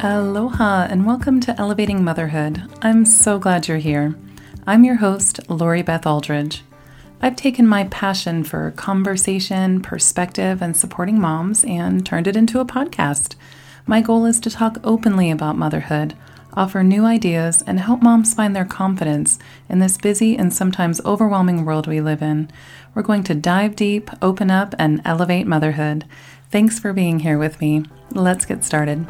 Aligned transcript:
Aloha 0.00 0.86
and 0.88 1.04
welcome 1.04 1.40
to 1.40 1.60
Elevating 1.60 2.04
Motherhood. 2.04 2.62
I'm 2.82 3.04
so 3.04 3.36
glad 3.40 3.66
you're 3.66 3.78
here. 3.78 4.14
I'm 4.64 4.84
your 4.84 4.94
host, 4.94 5.40
Lori 5.50 5.82
Beth 5.82 6.06
Aldridge. 6.06 6.62
I've 7.20 7.34
taken 7.34 7.66
my 7.66 7.82
passion 7.88 8.44
for 8.44 8.70
conversation, 8.70 9.82
perspective, 9.82 10.62
and 10.62 10.76
supporting 10.76 11.20
moms 11.20 11.64
and 11.64 12.06
turned 12.06 12.28
it 12.28 12.36
into 12.36 12.60
a 12.60 12.64
podcast. 12.64 13.34
My 13.86 14.00
goal 14.00 14.24
is 14.24 14.38
to 14.40 14.50
talk 14.50 14.78
openly 14.84 15.32
about 15.32 15.58
motherhood, 15.58 16.14
offer 16.54 16.84
new 16.84 17.04
ideas, 17.04 17.64
and 17.66 17.80
help 17.80 18.00
moms 18.00 18.32
find 18.34 18.54
their 18.54 18.64
confidence 18.64 19.40
in 19.68 19.80
this 19.80 19.98
busy 19.98 20.38
and 20.38 20.54
sometimes 20.54 21.04
overwhelming 21.04 21.64
world 21.64 21.88
we 21.88 22.00
live 22.00 22.22
in. 22.22 22.48
We're 22.94 23.02
going 23.02 23.24
to 23.24 23.34
dive 23.34 23.74
deep, 23.74 24.12
open 24.22 24.48
up, 24.48 24.76
and 24.78 25.02
elevate 25.04 25.48
motherhood. 25.48 26.04
Thanks 26.52 26.78
for 26.78 26.92
being 26.92 27.18
here 27.18 27.36
with 27.36 27.60
me. 27.60 27.82
Let's 28.12 28.46
get 28.46 28.62
started. 28.62 29.04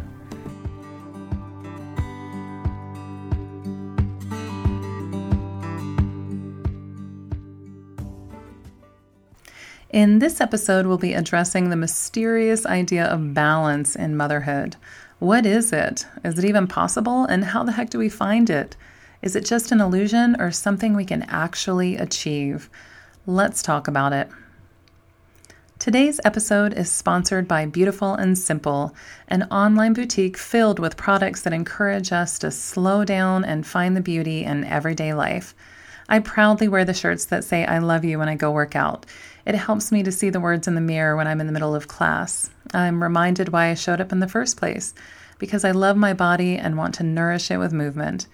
In 9.90 10.18
this 10.18 10.42
episode, 10.42 10.84
we'll 10.84 10.98
be 10.98 11.14
addressing 11.14 11.70
the 11.70 11.76
mysterious 11.76 12.66
idea 12.66 13.06
of 13.06 13.32
balance 13.32 13.96
in 13.96 14.18
motherhood. 14.18 14.76
What 15.18 15.46
is 15.46 15.72
it? 15.72 16.06
Is 16.22 16.38
it 16.38 16.44
even 16.44 16.66
possible? 16.66 17.24
And 17.24 17.42
how 17.42 17.64
the 17.64 17.72
heck 17.72 17.88
do 17.88 17.98
we 17.98 18.10
find 18.10 18.50
it? 18.50 18.76
Is 19.22 19.34
it 19.34 19.46
just 19.46 19.72
an 19.72 19.80
illusion 19.80 20.38
or 20.38 20.50
something 20.50 20.94
we 20.94 21.06
can 21.06 21.22
actually 21.22 21.96
achieve? 21.96 22.68
Let's 23.26 23.62
talk 23.62 23.88
about 23.88 24.12
it. 24.12 24.28
Today's 25.78 26.20
episode 26.22 26.74
is 26.74 26.90
sponsored 26.90 27.48
by 27.48 27.64
Beautiful 27.64 28.12
and 28.12 28.36
Simple, 28.36 28.94
an 29.28 29.44
online 29.44 29.94
boutique 29.94 30.36
filled 30.36 30.78
with 30.78 30.98
products 30.98 31.40
that 31.42 31.54
encourage 31.54 32.12
us 32.12 32.38
to 32.40 32.50
slow 32.50 33.06
down 33.06 33.42
and 33.42 33.66
find 33.66 33.96
the 33.96 34.02
beauty 34.02 34.44
in 34.44 34.64
everyday 34.64 35.14
life. 35.14 35.54
I 36.08 36.20
proudly 36.20 36.68
wear 36.68 36.84
the 36.84 36.94
shirts 36.94 37.26
that 37.26 37.44
say 37.44 37.64
I 37.64 37.78
love 37.78 38.04
you 38.04 38.18
when 38.18 38.28
I 38.28 38.34
go 38.34 38.50
work 38.50 38.74
out. 38.74 39.06
It 39.44 39.54
helps 39.54 39.92
me 39.92 40.02
to 40.02 40.12
see 40.12 40.30
the 40.30 40.40
words 40.40 40.66
in 40.66 40.74
the 40.74 40.80
mirror 40.80 41.16
when 41.16 41.26
I'm 41.26 41.40
in 41.40 41.46
the 41.46 41.52
middle 41.52 41.74
of 41.74 41.88
class. 41.88 42.50
I'm 42.72 43.02
reminded 43.02 43.50
why 43.50 43.68
I 43.68 43.74
showed 43.74 44.00
up 44.00 44.12
in 44.12 44.20
the 44.20 44.28
first 44.28 44.56
place 44.56 44.94
because 45.38 45.64
I 45.64 45.70
love 45.70 45.96
my 45.96 46.14
body 46.14 46.56
and 46.56 46.76
want 46.76 46.94
to 46.96 47.02
nourish 47.02 47.50
it 47.50 47.58
with 47.58 47.72
movement. 47.72 48.26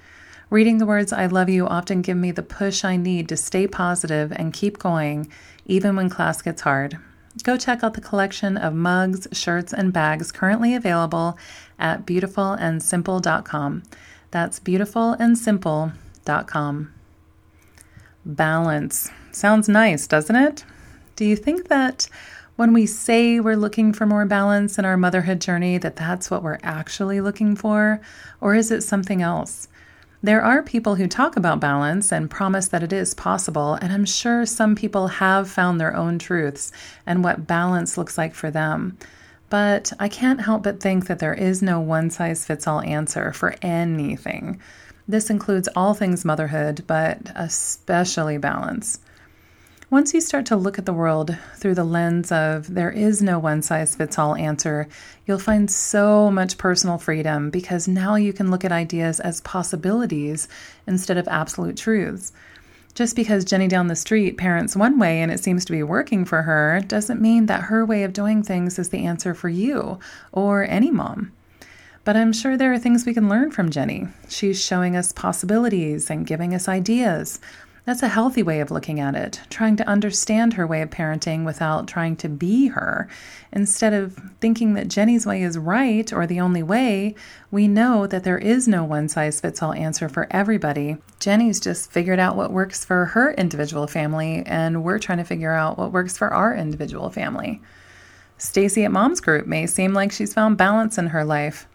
Reading 0.50 0.78
the 0.78 0.86
words 0.86 1.12
I 1.12 1.26
love 1.26 1.48
you 1.48 1.66
often 1.66 2.02
give 2.02 2.16
me 2.16 2.30
the 2.30 2.42
push 2.42 2.84
I 2.84 2.96
need 2.96 3.28
to 3.28 3.36
stay 3.36 3.66
positive 3.66 4.32
and 4.32 4.52
keep 4.52 4.78
going 4.78 5.28
even 5.66 5.96
when 5.96 6.08
class 6.08 6.42
gets 6.42 6.62
hard. 6.62 6.98
Go 7.42 7.56
check 7.56 7.82
out 7.82 7.94
the 7.94 8.00
collection 8.00 8.56
of 8.56 8.74
mugs, 8.74 9.26
shirts, 9.32 9.72
and 9.72 9.92
bags 9.92 10.30
currently 10.30 10.76
available 10.76 11.36
at 11.78 12.06
beautifulandsimple.com. 12.06 13.82
That's 14.30 14.60
beautifulandsimple.com. 14.60 16.92
Balance. 18.24 19.10
Sounds 19.32 19.68
nice, 19.68 20.06
doesn't 20.06 20.36
it? 20.36 20.64
Do 21.16 21.24
you 21.24 21.36
think 21.36 21.68
that 21.68 22.08
when 22.56 22.72
we 22.72 22.86
say 22.86 23.40
we're 23.40 23.56
looking 23.56 23.92
for 23.92 24.06
more 24.06 24.24
balance 24.26 24.78
in 24.78 24.84
our 24.84 24.96
motherhood 24.96 25.40
journey 25.40 25.76
that 25.78 25.96
that's 25.96 26.30
what 26.30 26.42
we're 26.42 26.60
actually 26.62 27.20
looking 27.20 27.56
for 27.56 28.00
or 28.40 28.54
is 28.54 28.70
it 28.70 28.82
something 28.82 29.22
else? 29.22 29.68
There 30.22 30.42
are 30.42 30.62
people 30.62 30.94
who 30.94 31.06
talk 31.06 31.36
about 31.36 31.60
balance 31.60 32.10
and 32.10 32.30
promise 32.30 32.68
that 32.68 32.82
it 32.82 32.94
is 32.94 33.12
possible, 33.12 33.74
and 33.74 33.92
I'm 33.92 34.06
sure 34.06 34.46
some 34.46 34.74
people 34.74 35.06
have 35.06 35.50
found 35.50 35.78
their 35.78 35.94
own 35.94 36.18
truths 36.18 36.72
and 37.04 37.22
what 37.22 37.46
balance 37.46 37.98
looks 37.98 38.16
like 38.16 38.34
for 38.34 38.50
them. 38.50 38.96
But 39.50 39.92
I 40.00 40.08
can't 40.08 40.40
help 40.40 40.62
but 40.62 40.80
think 40.80 41.08
that 41.08 41.18
there 41.18 41.34
is 41.34 41.60
no 41.60 41.78
one 41.78 42.08
size 42.08 42.46
fits 42.46 42.66
all 42.66 42.80
answer 42.80 43.34
for 43.34 43.54
anything. 43.60 44.62
This 45.06 45.28
includes 45.28 45.68
all 45.76 45.92
things 45.92 46.24
motherhood, 46.24 46.84
but 46.86 47.30
especially 47.34 48.38
balance. 48.38 48.98
Once 49.90 50.14
you 50.14 50.20
start 50.20 50.46
to 50.46 50.56
look 50.56 50.78
at 50.78 50.86
the 50.86 50.94
world 50.94 51.36
through 51.56 51.74
the 51.74 51.84
lens 51.84 52.32
of 52.32 52.72
there 52.72 52.90
is 52.90 53.20
no 53.20 53.38
one 53.38 53.60
size 53.60 53.94
fits 53.94 54.18
all 54.18 54.34
answer, 54.34 54.88
you'll 55.26 55.38
find 55.38 55.70
so 55.70 56.30
much 56.30 56.56
personal 56.56 56.96
freedom 56.96 57.50
because 57.50 57.86
now 57.86 58.14
you 58.14 58.32
can 58.32 58.50
look 58.50 58.64
at 58.64 58.72
ideas 58.72 59.20
as 59.20 59.42
possibilities 59.42 60.48
instead 60.86 61.18
of 61.18 61.28
absolute 61.28 61.76
truths. 61.76 62.32
Just 62.94 63.14
because 63.14 63.44
Jenny 63.44 63.68
down 63.68 63.88
the 63.88 63.96
street 63.96 64.38
parents 64.38 64.74
one 64.74 64.98
way 64.98 65.20
and 65.20 65.30
it 65.30 65.38
seems 65.38 65.64
to 65.66 65.72
be 65.72 65.82
working 65.82 66.24
for 66.24 66.42
her 66.42 66.80
doesn't 66.80 67.20
mean 67.20 67.46
that 67.46 67.64
her 67.64 67.84
way 67.84 68.04
of 68.04 68.12
doing 68.12 68.42
things 68.42 68.78
is 68.78 68.88
the 68.88 69.04
answer 69.04 69.34
for 69.34 69.50
you 69.50 69.98
or 70.32 70.64
any 70.64 70.90
mom. 70.90 71.32
But 72.04 72.16
I'm 72.16 72.32
sure 72.32 72.56
there 72.56 72.72
are 72.72 72.78
things 72.78 73.06
we 73.06 73.14
can 73.14 73.28
learn 73.28 73.50
from 73.50 73.70
Jenny. 73.70 74.08
She's 74.28 74.62
showing 74.62 74.94
us 74.96 75.12
possibilities 75.12 76.10
and 76.10 76.26
giving 76.26 76.54
us 76.54 76.68
ideas 76.68 77.40
that's 77.84 78.02
a 78.02 78.08
healthy 78.08 78.42
way 78.42 78.60
of 78.60 78.70
looking 78.70 78.98
at 78.98 79.14
it, 79.14 79.42
trying 79.50 79.76
to 79.76 79.86
understand 79.86 80.54
her 80.54 80.66
way 80.66 80.80
of 80.80 80.88
parenting 80.88 81.44
without 81.44 81.86
trying 81.86 82.16
to 82.16 82.30
be 82.30 82.68
her. 82.68 83.08
Instead 83.52 83.92
of 83.92 84.18
thinking 84.40 84.72
that 84.74 84.88
Jenny's 84.88 85.26
way 85.26 85.42
is 85.42 85.58
right 85.58 86.10
or 86.10 86.26
the 86.26 86.40
only 86.40 86.62
way, 86.62 87.14
we 87.50 87.68
know 87.68 88.06
that 88.06 88.24
there 88.24 88.38
is 88.38 88.66
no 88.66 88.84
one 88.84 89.08
size 89.08 89.38
fits 89.38 89.62
all 89.62 89.74
answer 89.74 90.08
for 90.08 90.26
everybody. 90.30 90.96
Jenny's 91.20 91.60
just 91.60 91.92
figured 91.92 92.18
out 92.18 92.36
what 92.36 92.52
works 92.52 92.86
for 92.86 93.04
her 93.06 93.32
individual 93.34 93.86
family, 93.86 94.42
and 94.46 94.82
we're 94.82 94.98
trying 94.98 95.18
to 95.18 95.24
figure 95.24 95.52
out 95.52 95.76
what 95.76 95.92
works 95.92 96.16
for 96.16 96.32
our 96.32 96.54
individual 96.54 97.10
family. 97.10 97.60
Stacy 98.36 98.84
at 98.84 98.92
Mom's 98.92 99.20
Group 99.20 99.46
may 99.46 99.66
seem 99.66 99.94
like 99.94 100.12
she's 100.12 100.34
found 100.34 100.56
balance 100.56 100.98
in 100.98 101.08
her 101.08 101.24
life. 101.24 101.66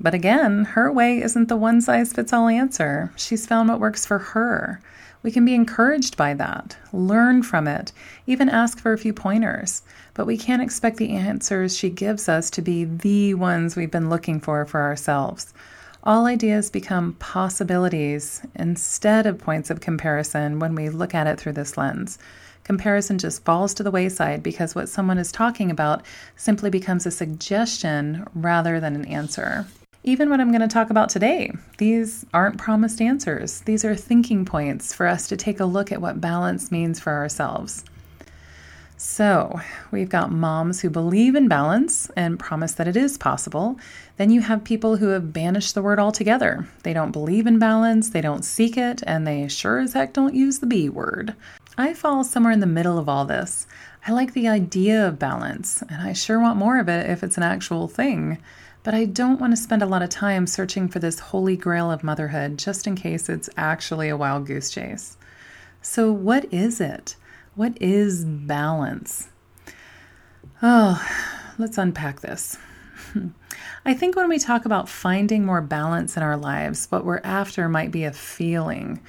But 0.00 0.14
again, 0.14 0.64
her 0.64 0.90
way 0.90 1.20
isn't 1.22 1.48
the 1.48 1.56
one 1.56 1.80
size 1.80 2.12
fits 2.12 2.32
all 2.32 2.48
answer. 2.48 3.12
She's 3.16 3.46
found 3.46 3.68
what 3.68 3.80
works 3.80 4.06
for 4.06 4.18
her. 4.18 4.80
We 5.22 5.30
can 5.30 5.44
be 5.44 5.54
encouraged 5.54 6.16
by 6.16 6.32
that, 6.34 6.78
learn 6.92 7.42
from 7.42 7.68
it, 7.68 7.92
even 8.26 8.48
ask 8.48 8.78
for 8.78 8.94
a 8.94 8.98
few 8.98 9.12
pointers. 9.12 9.82
But 10.14 10.26
we 10.26 10.38
can't 10.38 10.62
expect 10.62 10.96
the 10.96 11.10
answers 11.10 11.76
she 11.76 11.90
gives 11.90 12.28
us 12.28 12.48
to 12.50 12.62
be 12.62 12.84
the 12.84 13.34
ones 13.34 13.76
we've 13.76 13.90
been 13.90 14.08
looking 14.08 14.40
for 14.40 14.64
for 14.64 14.80
ourselves. 14.80 15.52
All 16.02 16.24
ideas 16.24 16.70
become 16.70 17.12
possibilities 17.18 18.40
instead 18.54 19.26
of 19.26 19.38
points 19.38 19.68
of 19.68 19.82
comparison 19.82 20.58
when 20.58 20.74
we 20.74 20.88
look 20.88 21.14
at 21.14 21.26
it 21.26 21.38
through 21.38 21.52
this 21.52 21.76
lens. 21.76 22.18
Comparison 22.64 23.18
just 23.18 23.44
falls 23.44 23.74
to 23.74 23.82
the 23.82 23.90
wayside 23.90 24.42
because 24.42 24.74
what 24.74 24.88
someone 24.88 25.18
is 25.18 25.32
talking 25.32 25.70
about 25.70 26.02
simply 26.36 26.70
becomes 26.70 27.06
a 27.06 27.10
suggestion 27.10 28.26
rather 28.34 28.80
than 28.80 28.94
an 28.94 29.04
answer. 29.06 29.66
Even 30.02 30.30
what 30.30 30.40
I'm 30.40 30.50
going 30.50 30.62
to 30.62 30.68
talk 30.68 30.88
about 30.88 31.10
today, 31.10 31.52
these 31.76 32.24
aren't 32.32 32.58
promised 32.58 33.02
answers. 33.02 33.60
These 33.60 33.84
are 33.84 33.94
thinking 33.94 34.46
points 34.46 34.94
for 34.94 35.06
us 35.06 35.28
to 35.28 35.36
take 35.36 35.60
a 35.60 35.66
look 35.66 35.92
at 35.92 36.00
what 36.00 36.20
balance 36.20 36.70
means 36.70 36.98
for 36.98 37.12
ourselves. 37.12 37.84
So, 39.02 39.58
we've 39.90 40.10
got 40.10 40.30
moms 40.30 40.82
who 40.82 40.90
believe 40.90 41.34
in 41.34 41.48
balance 41.48 42.10
and 42.16 42.38
promise 42.38 42.72
that 42.72 42.86
it 42.86 42.98
is 42.98 43.16
possible. 43.16 43.78
Then 44.18 44.30
you 44.30 44.42
have 44.42 44.62
people 44.62 44.96
who 44.96 45.08
have 45.08 45.32
banished 45.32 45.74
the 45.74 45.80
word 45.80 45.98
altogether. 45.98 46.68
They 46.82 46.92
don't 46.92 47.10
believe 47.10 47.46
in 47.46 47.58
balance, 47.58 48.10
they 48.10 48.20
don't 48.20 48.44
seek 48.44 48.76
it, 48.76 49.02
and 49.06 49.26
they 49.26 49.48
sure 49.48 49.78
as 49.78 49.94
heck 49.94 50.12
don't 50.12 50.34
use 50.34 50.58
the 50.58 50.66
B 50.66 50.90
word. 50.90 51.34
I 51.80 51.94
fall 51.94 52.24
somewhere 52.24 52.52
in 52.52 52.60
the 52.60 52.66
middle 52.66 52.98
of 52.98 53.08
all 53.08 53.24
this. 53.24 53.66
I 54.06 54.12
like 54.12 54.32
the 54.32 54.48
idea 54.48 55.06
of 55.06 55.18
balance, 55.18 55.82
and 55.82 56.02
I 56.02 56.12
sure 56.12 56.38
want 56.38 56.58
more 56.58 56.78
of 56.78 56.88
it 56.88 57.10
if 57.10 57.22
it's 57.22 57.36
an 57.36 57.42
actual 57.42 57.88
thing 57.88 58.38
but 58.82 58.94
I 58.94 59.04
don't 59.04 59.40
want 59.40 59.52
to 59.52 59.56
spend 59.56 59.82
a 59.82 59.86
lot 59.86 60.02
of 60.02 60.08
time 60.08 60.46
searching 60.46 60.88
for 60.88 60.98
this 60.98 61.18
holy 61.18 61.56
grail 61.56 61.90
of 61.90 62.02
motherhood 62.02 62.58
just 62.58 62.86
in 62.86 62.96
case 62.96 63.28
it's 63.28 63.50
actually 63.56 64.08
a 64.08 64.16
wild 64.16 64.46
goose 64.46 64.70
chase. 64.70 65.16
So, 65.82 66.12
what 66.12 66.52
is 66.52 66.80
it? 66.80 67.16
What 67.54 67.80
is 67.80 68.24
balance? 68.24 69.28
Oh, 70.62 71.02
let's 71.58 71.78
unpack 71.78 72.20
this. 72.20 72.56
I 73.84 73.94
think 73.94 74.16
when 74.16 74.28
we 74.28 74.38
talk 74.38 74.64
about 74.64 74.88
finding 74.88 75.44
more 75.44 75.62
balance 75.62 76.16
in 76.16 76.22
our 76.22 76.36
lives, 76.36 76.86
what 76.90 77.04
we're 77.04 77.20
after 77.24 77.68
might 77.68 77.90
be 77.90 78.04
a 78.04 78.12
feeling, 78.12 79.00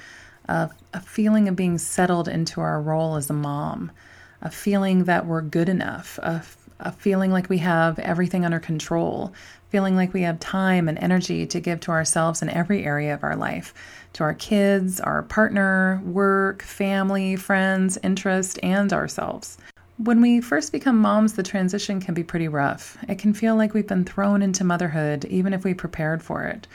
a, 0.48 0.70
a 0.92 1.00
feeling 1.00 1.48
of 1.48 1.56
being 1.56 1.78
settled 1.78 2.28
into 2.28 2.60
our 2.60 2.80
role 2.80 3.16
as 3.16 3.30
a 3.30 3.34
mom, 3.34 3.92
a 4.40 4.50
feeling 4.50 5.04
that 5.04 5.26
we're 5.26 5.42
good 5.42 5.68
enough, 5.68 6.18
a, 6.18 6.44
a 6.80 6.92
feeling 6.92 7.30
like 7.30 7.48
we 7.48 7.58
have 7.58 7.98
everything 8.00 8.44
under 8.44 8.60
control, 8.60 9.32
feeling 9.70 9.96
like 9.96 10.12
we 10.12 10.22
have 10.22 10.38
time 10.40 10.88
and 10.88 10.98
energy 10.98 11.46
to 11.46 11.60
give 11.60 11.80
to 11.80 11.90
ourselves 11.90 12.42
in 12.42 12.50
every 12.50 12.84
area 12.84 13.14
of 13.14 13.24
our 13.24 13.36
life 13.36 13.72
to 14.12 14.24
our 14.24 14.34
kids, 14.34 15.00
our 15.00 15.22
partner, 15.22 16.02
work, 16.04 16.62
family, 16.62 17.36
friends, 17.36 17.98
interest, 18.02 18.58
and 18.62 18.92
ourselves. 18.92 19.56
When 19.96 20.20
we 20.20 20.40
first 20.40 20.72
become 20.72 20.98
moms, 20.98 21.34
the 21.34 21.42
transition 21.42 22.00
can 22.00 22.14
be 22.14 22.24
pretty 22.24 22.48
rough. 22.48 22.98
It 23.08 23.18
can 23.18 23.32
feel 23.32 23.56
like 23.56 23.72
we've 23.72 23.86
been 23.86 24.04
thrown 24.04 24.42
into 24.42 24.64
motherhood, 24.64 25.24
even 25.26 25.54
if 25.54 25.64
we 25.64 25.74
prepared 25.74 26.22
for 26.22 26.44
it. 26.44 26.66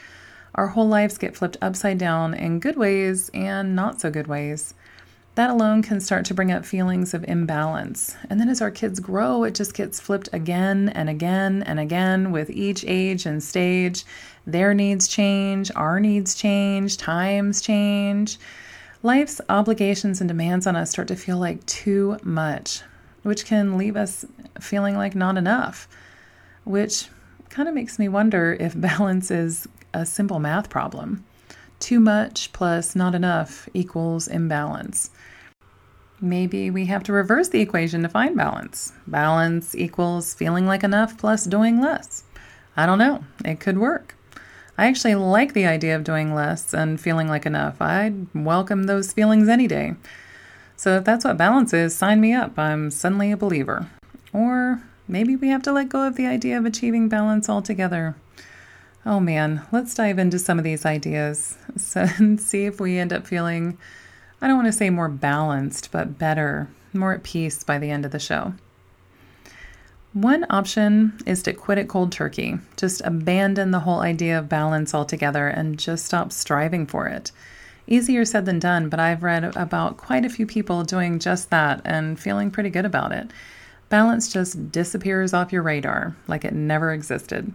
Our 0.58 0.66
whole 0.66 0.88
lives 0.88 1.18
get 1.18 1.36
flipped 1.36 1.56
upside 1.62 1.98
down 1.98 2.34
in 2.34 2.58
good 2.58 2.76
ways 2.76 3.30
and 3.32 3.76
not 3.76 4.00
so 4.00 4.10
good 4.10 4.26
ways. 4.26 4.74
that 5.36 5.50
alone 5.50 5.82
can 5.82 6.00
start 6.00 6.24
to 6.24 6.34
bring 6.34 6.50
up 6.50 6.64
feelings 6.64 7.14
of 7.14 7.24
imbalance. 7.28 8.16
And 8.28 8.40
then 8.40 8.48
as 8.48 8.60
our 8.60 8.72
kids 8.72 8.98
grow, 8.98 9.44
it 9.44 9.54
just 9.54 9.72
gets 9.72 10.00
flipped 10.00 10.28
again 10.32 10.88
and 10.88 11.08
again 11.08 11.62
and 11.62 11.78
again 11.78 12.32
with 12.32 12.50
each 12.50 12.84
age 12.88 13.24
and 13.24 13.40
stage. 13.40 14.04
Their 14.48 14.74
needs 14.74 15.06
change, 15.06 15.70
our 15.76 16.00
needs 16.00 16.34
change, 16.34 16.96
times 16.96 17.60
change. 17.60 18.36
Life's 19.04 19.40
obligations 19.48 20.20
and 20.20 20.26
demands 20.26 20.66
on 20.66 20.74
us 20.74 20.90
start 20.90 21.06
to 21.06 21.14
feel 21.14 21.38
like 21.38 21.64
too 21.66 22.18
much, 22.24 22.82
which 23.22 23.46
can 23.46 23.78
leave 23.78 23.94
us 23.94 24.24
feeling 24.58 24.96
like 24.96 25.14
not 25.14 25.38
enough, 25.38 25.86
which 26.64 27.06
kind 27.48 27.68
of 27.68 27.76
makes 27.76 27.96
me 27.96 28.08
wonder 28.08 28.56
if 28.58 28.78
balance 28.80 29.30
is 29.30 29.68
a 29.92 30.06
simple 30.06 30.38
math 30.38 30.70
problem. 30.70 31.24
Too 31.80 32.00
much 32.00 32.52
plus 32.52 32.96
not 32.96 33.14
enough 33.14 33.68
equals 33.72 34.28
imbalance. 34.28 35.10
Maybe 36.20 36.70
we 36.70 36.86
have 36.86 37.04
to 37.04 37.12
reverse 37.12 37.48
the 37.48 37.60
equation 37.60 38.02
to 38.02 38.08
find 38.08 38.36
balance. 38.36 38.92
Balance 39.06 39.74
equals 39.76 40.34
feeling 40.34 40.66
like 40.66 40.82
enough 40.82 41.16
plus 41.16 41.44
doing 41.44 41.80
less. 41.80 42.24
I 42.76 42.86
don't 42.86 42.98
know. 42.98 43.24
It 43.44 43.60
could 43.60 43.78
work. 43.78 44.16
I 44.76 44.86
actually 44.86 45.14
like 45.14 45.54
the 45.54 45.66
idea 45.66 45.94
of 45.96 46.04
doing 46.04 46.34
less 46.34 46.72
and 46.72 47.00
feeling 47.00 47.28
like 47.28 47.46
enough. 47.46 47.80
I'd 47.80 48.26
welcome 48.34 48.84
those 48.84 49.12
feelings 49.12 49.48
any 49.48 49.66
day. 49.66 49.94
So 50.76 50.96
if 50.96 51.04
that's 51.04 51.24
what 51.24 51.36
balance 51.36 51.72
is, 51.72 51.96
sign 51.96 52.20
me 52.20 52.32
up. 52.32 52.58
I'm 52.58 52.90
suddenly 52.90 53.32
a 53.32 53.36
believer. 53.36 53.88
Or 54.32 54.82
maybe 55.08 55.34
we 55.34 55.48
have 55.48 55.62
to 55.64 55.72
let 55.72 55.88
go 55.88 56.06
of 56.06 56.14
the 56.14 56.26
idea 56.26 56.56
of 56.58 56.64
achieving 56.64 57.08
balance 57.08 57.48
altogether. 57.48 58.14
Oh 59.08 59.20
man, 59.20 59.62
let's 59.72 59.94
dive 59.94 60.18
into 60.18 60.38
some 60.38 60.58
of 60.58 60.64
these 60.64 60.84
ideas 60.84 61.56
and 61.94 62.38
see 62.38 62.66
if 62.66 62.78
we 62.78 62.98
end 62.98 63.10
up 63.10 63.26
feeling 63.26 63.78
I 64.42 64.46
don't 64.46 64.56
want 64.56 64.66
to 64.66 64.72
say 64.72 64.90
more 64.90 65.08
balanced, 65.08 65.90
but 65.90 66.18
better, 66.18 66.68
more 66.92 67.14
at 67.14 67.22
peace 67.22 67.64
by 67.64 67.78
the 67.78 67.90
end 67.90 68.04
of 68.04 68.10
the 68.12 68.18
show. 68.18 68.52
One 70.12 70.44
option 70.50 71.18
is 71.24 71.42
to 71.44 71.54
quit 71.54 71.78
it 71.78 71.88
cold 71.88 72.12
turkey, 72.12 72.58
just 72.76 73.00
abandon 73.02 73.70
the 73.70 73.80
whole 73.80 74.00
idea 74.00 74.38
of 74.38 74.50
balance 74.50 74.94
altogether 74.94 75.48
and 75.48 75.78
just 75.78 76.04
stop 76.04 76.30
striving 76.30 76.86
for 76.86 77.06
it. 77.06 77.32
Easier 77.86 78.26
said 78.26 78.44
than 78.44 78.58
done, 78.58 78.90
but 78.90 79.00
I've 79.00 79.22
read 79.22 79.56
about 79.56 79.96
quite 79.96 80.26
a 80.26 80.30
few 80.30 80.44
people 80.44 80.84
doing 80.84 81.18
just 81.18 81.48
that 81.48 81.80
and 81.86 82.20
feeling 82.20 82.50
pretty 82.50 82.68
good 82.68 82.84
about 82.84 83.12
it. 83.12 83.30
Balance 83.88 84.30
just 84.30 84.70
disappears 84.70 85.32
off 85.32 85.50
your 85.50 85.62
radar 85.62 86.14
like 86.26 86.44
it 86.44 86.52
never 86.52 86.92
existed. 86.92 87.54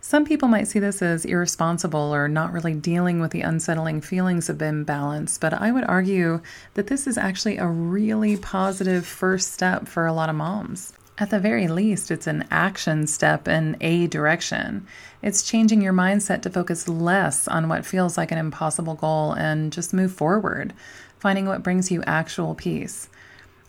Some 0.00 0.24
people 0.24 0.48
might 0.48 0.68
see 0.68 0.78
this 0.78 1.02
as 1.02 1.24
irresponsible 1.24 2.14
or 2.14 2.28
not 2.28 2.52
really 2.52 2.72
dealing 2.72 3.20
with 3.20 3.32
the 3.32 3.42
unsettling 3.42 4.00
feelings 4.00 4.48
of 4.48 4.62
imbalance, 4.62 5.38
but 5.38 5.52
I 5.52 5.72
would 5.72 5.84
argue 5.84 6.40
that 6.74 6.86
this 6.86 7.06
is 7.06 7.18
actually 7.18 7.58
a 7.58 7.66
really 7.66 8.36
positive 8.36 9.06
first 9.06 9.52
step 9.52 9.88
for 9.88 10.06
a 10.06 10.12
lot 10.12 10.30
of 10.30 10.36
moms. 10.36 10.92
At 11.18 11.30
the 11.30 11.40
very 11.40 11.66
least, 11.66 12.12
it's 12.12 12.28
an 12.28 12.46
action 12.48 13.08
step 13.08 13.48
in 13.48 13.76
a 13.80 14.06
direction. 14.06 14.86
It's 15.20 15.42
changing 15.42 15.82
your 15.82 15.92
mindset 15.92 16.42
to 16.42 16.50
focus 16.50 16.88
less 16.88 17.48
on 17.48 17.68
what 17.68 17.84
feels 17.84 18.16
like 18.16 18.30
an 18.30 18.38
impossible 18.38 18.94
goal 18.94 19.32
and 19.32 19.72
just 19.72 19.92
move 19.92 20.12
forward, 20.12 20.74
finding 21.18 21.46
what 21.46 21.64
brings 21.64 21.90
you 21.90 22.04
actual 22.04 22.54
peace. 22.54 23.08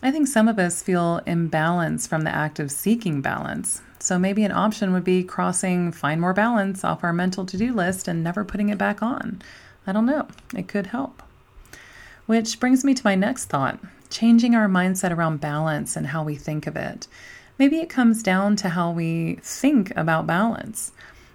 I 0.00 0.12
think 0.12 0.28
some 0.28 0.46
of 0.46 0.60
us 0.60 0.80
feel 0.80 1.22
imbalance 1.26 2.06
from 2.06 2.22
the 2.22 2.34
act 2.34 2.60
of 2.60 2.70
seeking 2.70 3.20
balance. 3.20 3.82
So 4.00 4.18
maybe 4.18 4.44
an 4.44 4.52
option 4.52 4.92
would 4.92 5.04
be 5.04 5.22
crossing 5.22 5.92
find 5.92 6.20
more 6.20 6.32
balance 6.32 6.84
off 6.84 7.04
our 7.04 7.12
mental 7.12 7.44
to 7.46 7.56
do 7.56 7.72
list 7.72 8.08
and 8.08 8.24
never 8.24 8.44
putting 8.44 8.70
it 8.70 8.78
back 8.78 9.02
on. 9.02 9.42
I 9.86 9.92
don't 9.92 10.06
know, 10.06 10.26
it 10.56 10.68
could 10.68 10.88
help. 10.88 11.22
Which 12.26 12.58
brings 12.58 12.84
me 12.84 12.94
to 12.94 13.04
my 13.04 13.14
next 13.14 13.46
thought 13.46 13.78
changing 14.10 14.56
our 14.56 14.68
mindset 14.68 15.16
around 15.16 15.40
balance 15.40 15.96
and 15.96 16.08
how 16.08 16.24
we 16.24 16.34
think 16.34 16.66
of 16.66 16.76
it. 16.76 17.06
Maybe 17.58 17.78
it 17.78 17.88
comes 17.88 18.22
down 18.22 18.56
to 18.56 18.70
how 18.70 18.90
we 18.90 19.38
think 19.42 19.92
about 19.96 20.26
balance. 20.26 20.92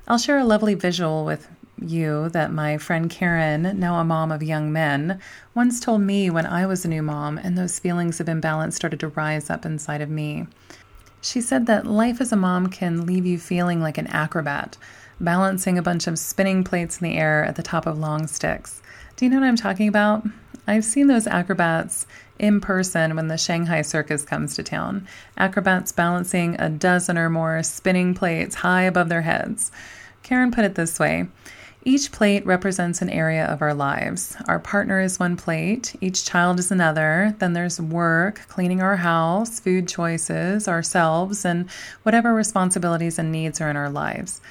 I'll 0.08 0.18
share 0.18 0.38
a 0.38 0.44
lovely 0.44 0.74
visual 0.74 1.24
with 1.26 1.48
you 1.80 2.30
that 2.30 2.52
my 2.52 2.78
friend 2.78 3.10
Karen, 3.10 3.80
now 3.80 4.00
a 4.00 4.04
mom 4.04 4.32
of 4.32 4.44
young 4.44 4.72
men, 4.72 5.20
once 5.54 5.80
told 5.80 6.02
me 6.02 6.30
when 6.30 6.46
I 6.46 6.66
was 6.66 6.86
a 6.86 6.90
new 6.90 7.02
mom 7.02 7.38
and 7.38 7.58
those 7.58 7.80
feelings 7.80 8.20
of 8.20 8.30
imbalance 8.30 8.76
started 8.76 9.00
to 9.02 9.10
rise 9.10 9.50
up 9.50 9.66
inside 9.66 10.02
of 10.02 10.10
me. 10.10 10.48
She 11.26 11.42
said 11.42 11.66
that 11.66 11.88
life 11.88 12.22
as 12.22 12.32
a 12.32 12.36
mom 12.36 12.68
can 12.68 13.08
leave 13.08 13.26
you 13.26 13.40
feeling 13.40 13.82
like 13.82 13.98
an 13.98 14.06
acrobat, 14.06 14.78
balancing 15.20 15.76
a 15.76 15.82
bunch 15.82 16.06
of 16.06 16.20
spinning 16.20 16.64
plates 16.64 17.02
in 17.02 17.06
the 17.10 17.18
air 17.18 17.44
at 17.44 17.56
the 17.56 17.64
top 17.64 17.88
of 17.88 17.98
long 17.98 18.28
sticks. 18.28 18.80
Do 19.16 19.26
you 19.26 19.32
know 19.32 19.40
what 19.40 19.48
I'm 19.48 19.56
talking 19.56 19.88
about? 19.88 20.24
I've 20.68 20.86
seen 20.86 21.08
those 21.08 21.26
acrobats 21.26 22.06
in 22.38 22.62
person 22.62 23.16
when 23.16 23.28
the 23.28 23.40
Shanghai 23.40 23.82
Circus 23.82 24.24
comes 24.24 24.56
to 24.56 24.62
town. 24.62 25.08
Acrobats 25.36 25.92
balancing 25.92 26.62
a 26.62 26.70
dozen 26.70 27.18
or 27.18 27.32
more 27.32 27.64
spinning 27.64 28.14
plates 28.14 28.54
high 28.54 28.84
above 28.84 29.10
their 29.10 29.24
heads. 29.24 29.72
Karen 30.22 30.52
put 30.52 30.64
it 30.64 30.76
this 30.76 31.00
way 31.00 31.28
each 31.86 32.12
plate 32.12 32.44
represents 32.48 33.04
an 33.04 33.12
area 33.12 33.46
of 33.46 33.62
our 33.62 33.76
lives. 33.76 34.36
Our 34.48 34.58
partner 34.58 35.00
is 35.00 35.20
one 35.20 35.38
plate, 35.38 35.96
each 36.02 36.26
child 36.26 36.58
is 36.58 36.72
another. 36.72 37.36
Then 37.38 37.54
there's 37.54 37.80
work, 37.80 38.42
cleaning 38.48 38.82
our 38.82 38.96
house, 38.96 39.60
food 39.60 39.88
choices, 39.88 40.68
ourselves, 40.68 41.46
and 41.46 41.70
whatever 42.02 42.34
responsibilities 42.34 43.20
and 43.20 43.32
needs 43.32 43.62
are 43.62 43.70
in 43.70 43.78
our 43.78 43.92
lives. 43.92 44.42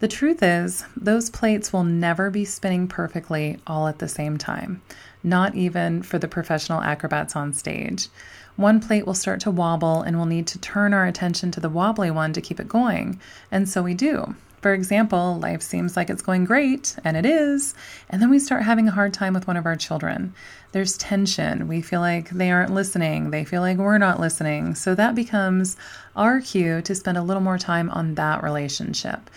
The 0.00 0.08
truth 0.08 0.42
is, 0.42 0.84
those 0.94 1.30
plates 1.30 1.72
will 1.72 1.84
never 1.84 2.28
be 2.28 2.44
spinning 2.44 2.88
perfectly 2.88 3.58
all 3.66 3.88
at 3.88 3.98
the 3.98 4.08
same 4.08 4.36
time, 4.36 4.82
not 5.22 5.54
even 5.54 6.02
for 6.02 6.18
the 6.18 6.28
professional 6.28 6.82
acrobats 6.82 7.34
on 7.34 7.54
stage. 7.54 8.08
One 8.56 8.80
plate 8.80 9.06
will 9.06 9.14
start 9.14 9.40
to 9.40 9.50
wobble, 9.50 10.02
and 10.02 10.18
we'll 10.18 10.26
need 10.26 10.46
to 10.48 10.58
turn 10.58 10.92
our 10.92 11.06
attention 11.06 11.52
to 11.52 11.60
the 11.60 11.70
wobbly 11.70 12.10
one 12.10 12.34
to 12.34 12.42
keep 12.42 12.60
it 12.60 12.68
going. 12.68 13.18
And 13.50 13.66
so 13.66 13.82
we 13.82 13.94
do. 13.94 14.34
For 14.62 14.72
example, 14.72 15.40
life 15.40 15.60
seems 15.60 15.96
like 15.96 16.08
it's 16.08 16.22
going 16.22 16.44
great, 16.44 16.94
and 17.02 17.16
it 17.16 17.26
is, 17.26 17.74
and 18.08 18.22
then 18.22 18.30
we 18.30 18.38
start 18.38 18.62
having 18.62 18.86
a 18.86 18.92
hard 18.92 19.12
time 19.12 19.34
with 19.34 19.48
one 19.48 19.56
of 19.56 19.66
our 19.66 19.74
children. 19.74 20.34
There's 20.70 20.96
tension. 20.96 21.66
We 21.66 21.82
feel 21.82 21.98
like 21.98 22.30
they 22.30 22.52
aren't 22.52 22.72
listening, 22.72 23.30
they 23.30 23.44
feel 23.44 23.60
like 23.60 23.76
we're 23.76 23.98
not 23.98 24.20
listening. 24.20 24.76
So 24.76 24.94
that 24.94 25.16
becomes 25.16 25.76
our 26.14 26.40
cue 26.40 26.80
to 26.82 26.94
spend 26.94 27.18
a 27.18 27.22
little 27.22 27.42
more 27.42 27.58
time 27.58 27.90
on 27.90 28.14
that 28.14 28.44
relationship. 28.44 29.28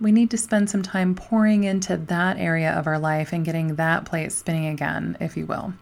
We 0.00 0.10
need 0.10 0.30
to 0.32 0.36
spend 0.36 0.68
some 0.68 0.82
time 0.82 1.14
pouring 1.14 1.62
into 1.62 1.96
that 1.96 2.36
area 2.36 2.72
of 2.72 2.88
our 2.88 2.98
life 2.98 3.32
and 3.32 3.44
getting 3.44 3.76
that 3.76 4.04
plate 4.04 4.32
spinning 4.32 4.66
again, 4.66 5.16
if 5.20 5.36
you 5.36 5.46
will. 5.46 5.74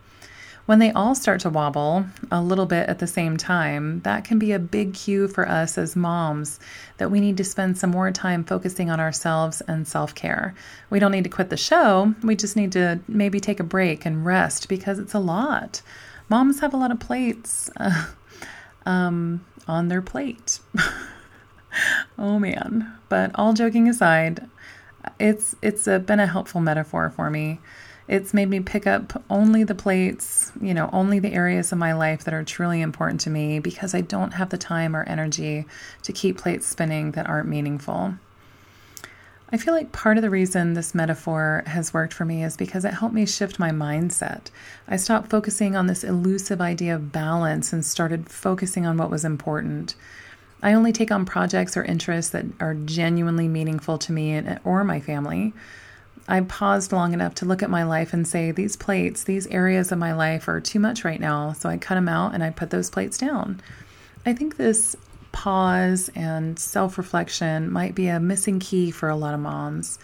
When 0.66 0.78
they 0.78 0.93
all 0.93 1.14
start 1.14 1.40
to 1.40 1.50
wobble 1.50 2.06
a 2.30 2.40
little 2.40 2.64
bit 2.64 2.88
at 2.88 2.99
the 2.99 3.06
same 3.06 3.37
time, 3.37 4.00
that 4.00 4.25
can 4.25 4.38
be 4.38 4.52
a 4.52 4.59
big 4.59 4.94
cue 4.94 5.28
for 5.28 5.47
us 5.47 5.76
as 5.76 5.94
moms 5.94 6.59
that 6.97 7.11
we 7.11 7.21
need 7.21 7.37
to 7.37 7.44
spend 7.44 7.76
some 7.76 7.90
more 7.90 8.11
time 8.11 8.44
focusing 8.44 8.88
on 8.88 8.99
ourselves 8.99 9.61
and 9.62 9.87
self 9.87 10.14
care. 10.14 10.54
We 10.88 10.99
don't 10.99 11.12
need 11.12 11.25
to 11.25 11.30
quit 11.30 11.50
the 11.50 11.59
show, 11.59 12.14
we 12.23 12.35
just 12.35 12.56
need 12.56 12.73
to 12.73 13.00
maybe 13.06 13.40
take 13.40 13.61
a 13.61 13.64
break 13.64 14.06
and 14.06 14.25
rest 14.25 14.71
because 14.71 14.99
it's 14.99 15.12
a 15.12 15.18
lot. 15.18 15.83
Moms 16.30 16.61
have 16.61 16.73
a 16.73 16.78
lot 16.78 16.90
of 16.90 16.99
plates 16.99 17.71
uh, 17.76 18.06
um, 18.87 19.44
on 19.68 19.88
their 19.88 20.00
plate. 20.00 20.61
oh 22.18 22.38
man. 22.38 22.90
But 23.11 23.33
all 23.35 23.52
joking 23.52 23.87
aside, 23.87 24.49
it's 25.21 25.54
it's 25.61 25.87
a, 25.87 25.99
been 25.99 26.21
a 26.21 26.26
helpful 26.26 26.62
metaphor 26.62 27.11
for 27.11 27.28
me 27.28 27.61
it's 28.06 28.34
made 28.34 28.50
me 28.50 28.61
pick 28.61 28.87
up 28.87 29.23
only 29.30 29.64
the 29.64 29.75
plates, 29.75 30.52
you 30.61 30.75
know, 30.75 30.90
only 30.92 31.18
the 31.18 31.32
areas 31.32 31.73
of 31.73 31.78
my 31.78 31.94
life 31.94 32.25
that 32.25 32.34
are 32.34 32.44
truly 32.44 32.82
important 32.82 33.20
to 33.23 33.30
me 33.30 33.58
because 33.58 33.94
I 33.94 34.02
don't 34.02 34.32
have 34.32 34.50
the 34.50 34.58
time 34.58 34.94
or 34.94 35.04
energy 35.04 35.64
to 36.02 36.12
keep 36.12 36.37
plates 36.37 36.66
spinning 36.66 37.12
that 37.12 37.28
aren't 37.28 37.49
meaningful. 37.49 38.14
I 39.50 39.56
feel 39.56 39.73
like 39.73 39.92
part 39.92 40.18
of 40.18 40.23
the 40.23 40.30
reason 40.30 40.75
this 40.75 40.94
metaphor 40.94 41.62
has 41.66 41.94
worked 41.94 42.12
for 42.12 42.25
me 42.25 42.42
is 42.42 42.56
because 42.56 42.84
it 42.84 42.94
helped 42.94 43.14
me 43.14 43.25
shift 43.25 43.58
my 43.58 43.70
mindset. 43.70 44.50
I 44.88 44.96
stopped 44.96 45.30
focusing 45.30 45.76
on 45.76 45.87
this 45.87 46.02
elusive 46.02 46.61
idea 46.61 46.94
of 46.94 47.12
balance 47.12 47.73
and 47.73 47.84
started 47.84 48.28
focusing 48.28 48.84
on 48.84 48.96
what 48.96 49.11
was 49.11 49.25
important. 49.25 49.94
I 50.62 50.73
only 50.73 50.92
take 50.92 51.12
on 51.12 51.25
projects 51.25 51.76
or 51.76 51.84
interests 51.84 52.32
that 52.32 52.46
are 52.58 52.75
genuinely 52.75 53.46
meaningful 53.46 53.96
to 53.99 54.12
me 54.12 54.42
or 54.64 54.82
my 54.82 54.99
family. 54.99 55.52
I 56.26 56.40
paused 56.40 56.93
long 56.93 57.12
enough 57.12 57.35
to 57.37 57.45
look 57.45 57.62
at 57.62 57.71
my 57.71 57.85
life 57.85 58.12
and 58.12 58.26
say, 58.26 58.50
these 58.50 58.76
plates, 58.76 59.25
these 59.25 59.47
areas 59.49 59.93
of 59.93 59.99
my 59.99 60.14
life 60.14 60.49
are 60.49 60.61
too 60.61 60.81
much 60.81 61.04
right 61.04 61.21
now. 61.21 61.52
So 61.52 61.69
I 61.69 61.76
cut 61.76 61.97
them 61.97 62.09
out 62.09 62.35
and 62.35 62.43
I 62.43 62.50
put 62.50 62.71
those 62.71 62.90
plates 62.90 63.19
down. 63.19 63.61
I 64.25 64.33
think 64.33 64.57
this 64.57 64.97
pause 65.33 66.11
and 66.14 66.59
self 66.59 66.97
reflection 66.97 67.71
might 67.71 67.95
be 67.95 68.07
a 68.07 68.21
missing 68.21 68.59
key 68.59 68.90
for 68.90 69.09
a 69.09 69.16
lot 69.16 69.35
of 69.35 69.40
moms. 69.40 69.99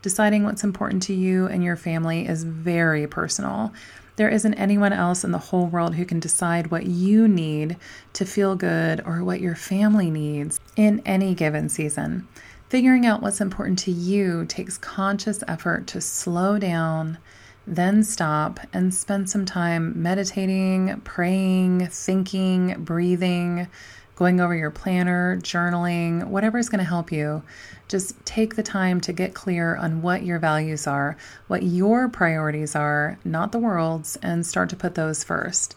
Deciding 0.00 0.44
what's 0.44 0.64
important 0.64 1.02
to 1.04 1.14
you 1.14 1.46
and 1.46 1.62
your 1.62 1.76
family 1.76 2.26
is 2.26 2.44
very 2.44 3.06
personal. 3.06 3.72
There 4.14 4.28
isn't 4.30 4.54
anyone 4.54 4.94
else 4.94 5.24
in 5.24 5.32
the 5.32 5.38
whole 5.38 5.66
world 5.66 5.94
who 5.96 6.06
can 6.06 6.20
decide 6.20 6.70
what 6.70 6.86
you 6.86 7.28
need 7.28 7.76
to 8.14 8.24
feel 8.24 8.56
good 8.56 9.02
or 9.04 9.22
what 9.22 9.40
your 9.40 9.54
family 9.56 10.10
needs 10.10 10.58
in 10.74 11.02
any 11.04 11.34
given 11.34 11.68
season. 11.68 12.26
Figuring 12.68 13.06
out 13.06 13.22
what's 13.22 13.40
important 13.40 13.78
to 13.78 13.92
you 13.92 14.44
takes 14.44 14.76
conscious 14.76 15.44
effort 15.46 15.86
to 15.86 16.00
slow 16.00 16.58
down, 16.58 17.18
then 17.64 18.02
stop 18.02 18.58
and 18.72 18.92
spend 18.92 19.30
some 19.30 19.44
time 19.44 20.02
meditating, 20.02 21.00
praying, 21.04 21.86
thinking, 21.86 22.74
breathing, 22.82 23.68
going 24.16 24.40
over 24.40 24.54
your 24.54 24.72
planner, 24.72 25.36
journaling, 25.42 26.26
whatever 26.26 26.58
is 26.58 26.68
going 26.68 26.80
to 26.80 26.84
help 26.84 27.12
you. 27.12 27.44
Just 27.86 28.24
take 28.26 28.56
the 28.56 28.64
time 28.64 29.00
to 29.02 29.12
get 29.12 29.32
clear 29.32 29.76
on 29.76 30.02
what 30.02 30.24
your 30.24 30.40
values 30.40 30.88
are, 30.88 31.16
what 31.46 31.62
your 31.62 32.08
priorities 32.08 32.74
are, 32.74 33.16
not 33.24 33.52
the 33.52 33.58
world's, 33.58 34.16
and 34.16 34.44
start 34.44 34.70
to 34.70 34.76
put 34.76 34.96
those 34.96 35.22
first. 35.22 35.76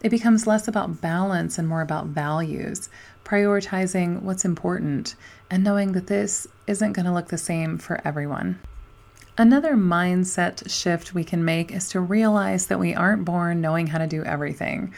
It 0.00 0.10
becomes 0.10 0.46
less 0.46 0.68
about 0.68 1.00
balance 1.00 1.58
and 1.58 1.66
more 1.66 1.80
about 1.80 2.06
values, 2.06 2.88
prioritizing 3.28 4.22
what's 4.22 4.44
important, 4.44 5.14
and 5.50 5.62
knowing 5.62 5.92
that 5.92 6.06
this 6.06 6.46
isn't 6.66 6.92
going 6.92 7.04
to 7.04 7.12
look 7.12 7.28
the 7.28 7.38
same 7.38 7.76
for 7.76 8.00
everyone. 8.04 8.58
Another 9.36 9.74
mindset 9.74 10.68
shift 10.70 11.14
we 11.14 11.24
can 11.24 11.44
make 11.44 11.70
is 11.70 11.90
to 11.90 12.00
realize 12.00 12.66
that 12.66 12.80
we 12.80 12.94
aren't 12.94 13.24
born 13.24 13.60
knowing 13.60 13.86
how 13.86 13.98
to 13.98 14.06
do 14.06 14.24
everything 14.24 14.92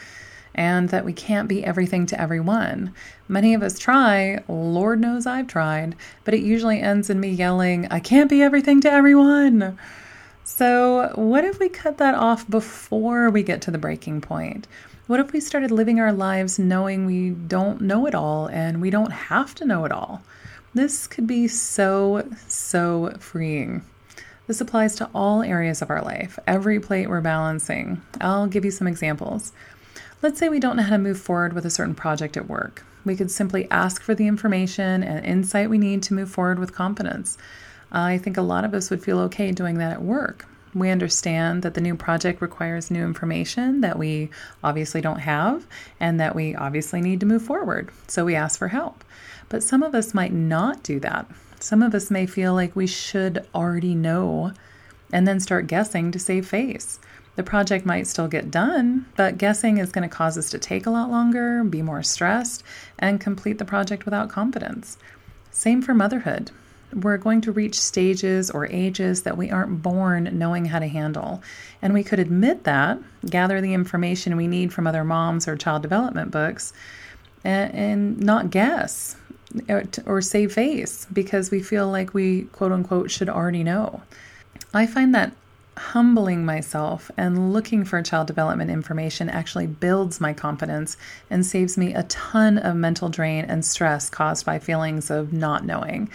and 0.55 0.89
that 0.89 1.05
we 1.05 1.13
can't 1.13 1.47
be 1.47 1.63
everything 1.63 2.05
to 2.07 2.19
everyone. 2.19 2.93
Many 3.27 3.53
of 3.53 3.63
us 3.63 3.79
try, 3.79 4.43
Lord 4.47 4.99
knows 4.99 5.25
I've 5.25 5.47
tried, 5.47 5.95
but 6.23 6.33
it 6.33 6.41
usually 6.41 6.81
ends 6.81 7.09
in 7.09 7.19
me 7.19 7.29
yelling, 7.29 7.87
I 7.89 7.99
can't 7.99 8.29
be 8.29 8.41
everything 8.41 8.81
to 8.81 8.91
everyone. 8.91 9.77
So, 10.43 11.11
what 11.15 11.45
if 11.45 11.59
we 11.59 11.69
cut 11.69 11.99
that 11.99 12.15
off 12.15 12.49
before 12.49 13.29
we 13.29 13.43
get 13.43 13.61
to 13.63 13.71
the 13.71 13.77
breaking 13.77 14.21
point? 14.21 14.67
What 15.11 15.19
if 15.19 15.33
we 15.33 15.41
started 15.41 15.71
living 15.71 15.99
our 15.99 16.13
lives 16.13 16.57
knowing 16.57 17.05
we 17.05 17.31
don't 17.31 17.81
know 17.81 18.05
it 18.05 18.15
all 18.15 18.47
and 18.47 18.81
we 18.81 18.89
don't 18.89 19.11
have 19.11 19.53
to 19.55 19.65
know 19.65 19.83
it 19.83 19.91
all? 19.91 20.23
This 20.73 21.05
could 21.05 21.27
be 21.27 21.49
so, 21.49 22.25
so 22.47 23.13
freeing. 23.19 23.83
This 24.47 24.61
applies 24.61 24.95
to 24.95 25.09
all 25.13 25.43
areas 25.43 25.81
of 25.81 25.89
our 25.89 26.01
life, 26.01 26.39
every 26.47 26.79
plate 26.79 27.09
we're 27.09 27.19
balancing. 27.19 28.01
I'll 28.21 28.47
give 28.47 28.63
you 28.63 28.71
some 28.71 28.87
examples. 28.87 29.51
Let's 30.21 30.39
say 30.39 30.47
we 30.47 30.61
don't 30.61 30.77
know 30.77 30.83
how 30.83 30.91
to 30.91 30.97
move 30.97 31.19
forward 31.19 31.51
with 31.51 31.65
a 31.65 31.69
certain 31.69 31.93
project 31.93 32.37
at 32.37 32.47
work. 32.47 32.85
We 33.03 33.17
could 33.17 33.31
simply 33.31 33.69
ask 33.69 34.01
for 34.01 34.15
the 34.15 34.27
information 34.27 35.03
and 35.03 35.25
insight 35.25 35.69
we 35.69 35.77
need 35.77 36.03
to 36.03 36.13
move 36.13 36.31
forward 36.31 36.57
with 36.57 36.73
confidence. 36.73 37.37
I 37.91 38.17
think 38.17 38.37
a 38.37 38.41
lot 38.41 38.63
of 38.63 38.73
us 38.73 38.89
would 38.89 39.03
feel 39.03 39.19
okay 39.19 39.51
doing 39.51 39.77
that 39.79 39.91
at 39.91 40.01
work. 40.03 40.45
We 40.73 40.89
understand 40.89 41.63
that 41.63 41.73
the 41.73 41.81
new 41.81 41.95
project 41.95 42.41
requires 42.41 42.89
new 42.89 43.03
information 43.03 43.81
that 43.81 43.99
we 43.99 44.29
obviously 44.63 45.01
don't 45.01 45.19
have 45.19 45.67
and 45.99 46.19
that 46.19 46.35
we 46.35 46.55
obviously 46.55 47.01
need 47.01 47.19
to 47.19 47.25
move 47.25 47.43
forward. 47.43 47.89
So 48.07 48.23
we 48.23 48.35
ask 48.35 48.57
for 48.57 48.69
help. 48.69 49.03
But 49.49 49.63
some 49.63 49.83
of 49.83 49.93
us 49.93 50.13
might 50.13 50.31
not 50.31 50.81
do 50.81 50.99
that. 51.01 51.29
Some 51.59 51.83
of 51.83 51.93
us 51.93 52.09
may 52.09 52.25
feel 52.25 52.53
like 52.53 52.75
we 52.75 52.87
should 52.87 53.45
already 53.53 53.95
know 53.95 54.53
and 55.11 55.27
then 55.27 55.39
start 55.41 55.67
guessing 55.67 56.11
to 56.11 56.19
save 56.19 56.47
face. 56.47 56.99
The 57.35 57.43
project 57.43 57.85
might 57.85 58.07
still 58.07 58.27
get 58.27 58.51
done, 58.51 59.05
but 59.15 59.37
guessing 59.37 59.77
is 59.77 59.91
going 59.91 60.07
to 60.07 60.15
cause 60.15 60.37
us 60.37 60.49
to 60.51 60.59
take 60.59 60.85
a 60.85 60.89
lot 60.89 61.09
longer, 61.09 61.63
be 61.63 61.81
more 61.81 62.03
stressed, 62.03 62.63
and 62.99 63.21
complete 63.21 63.57
the 63.57 63.65
project 63.65 64.05
without 64.05 64.29
confidence. 64.29 64.97
Same 65.49 65.81
for 65.81 65.93
motherhood. 65.93 66.51
We're 66.93 67.17
going 67.17 67.41
to 67.41 67.51
reach 67.51 67.79
stages 67.79 68.49
or 68.49 68.65
ages 68.67 69.23
that 69.23 69.37
we 69.37 69.49
aren't 69.49 69.81
born 69.81 70.29
knowing 70.37 70.65
how 70.65 70.79
to 70.79 70.87
handle. 70.87 71.41
And 71.81 71.93
we 71.93 72.03
could 72.03 72.19
admit 72.19 72.63
that, 72.65 72.99
gather 73.25 73.61
the 73.61 73.73
information 73.73 74.37
we 74.37 74.47
need 74.47 74.73
from 74.73 74.87
other 74.87 75.03
moms 75.03 75.47
or 75.47 75.55
child 75.55 75.81
development 75.81 76.31
books, 76.31 76.73
and, 77.43 77.73
and 77.73 78.19
not 78.19 78.49
guess 78.51 79.15
or, 79.69 79.83
or 80.05 80.21
save 80.21 80.53
face 80.53 81.07
because 81.11 81.51
we 81.51 81.61
feel 81.61 81.89
like 81.89 82.13
we 82.13 82.43
quote 82.43 82.71
unquote 82.71 83.11
should 83.11 83.29
already 83.29 83.63
know. 83.63 84.01
I 84.73 84.85
find 84.85 85.13
that 85.15 85.33
humbling 85.77 86.45
myself 86.45 87.09
and 87.17 87.53
looking 87.53 87.85
for 87.85 88.01
child 88.01 88.27
development 88.27 88.69
information 88.69 89.29
actually 89.29 89.67
builds 89.67 90.19
my 90.19 90.33
confidence 90.33 90.97
and 91.29 91.45
saves 91.45 91.77
me 91.77 91.93
a 91.93 92.03
ton 92.03 92.57
of 92.57 92.75
mental 92.75 93.09
drain 93.09 93.45
and 93.45 93.63
stress 93.65 94.09
caused 94.09 94.45
by 94.45 94.59
feelings 94.59 95.09
of 95.09 95.31
not 95.33 95.65
knowing. 95.65 96.09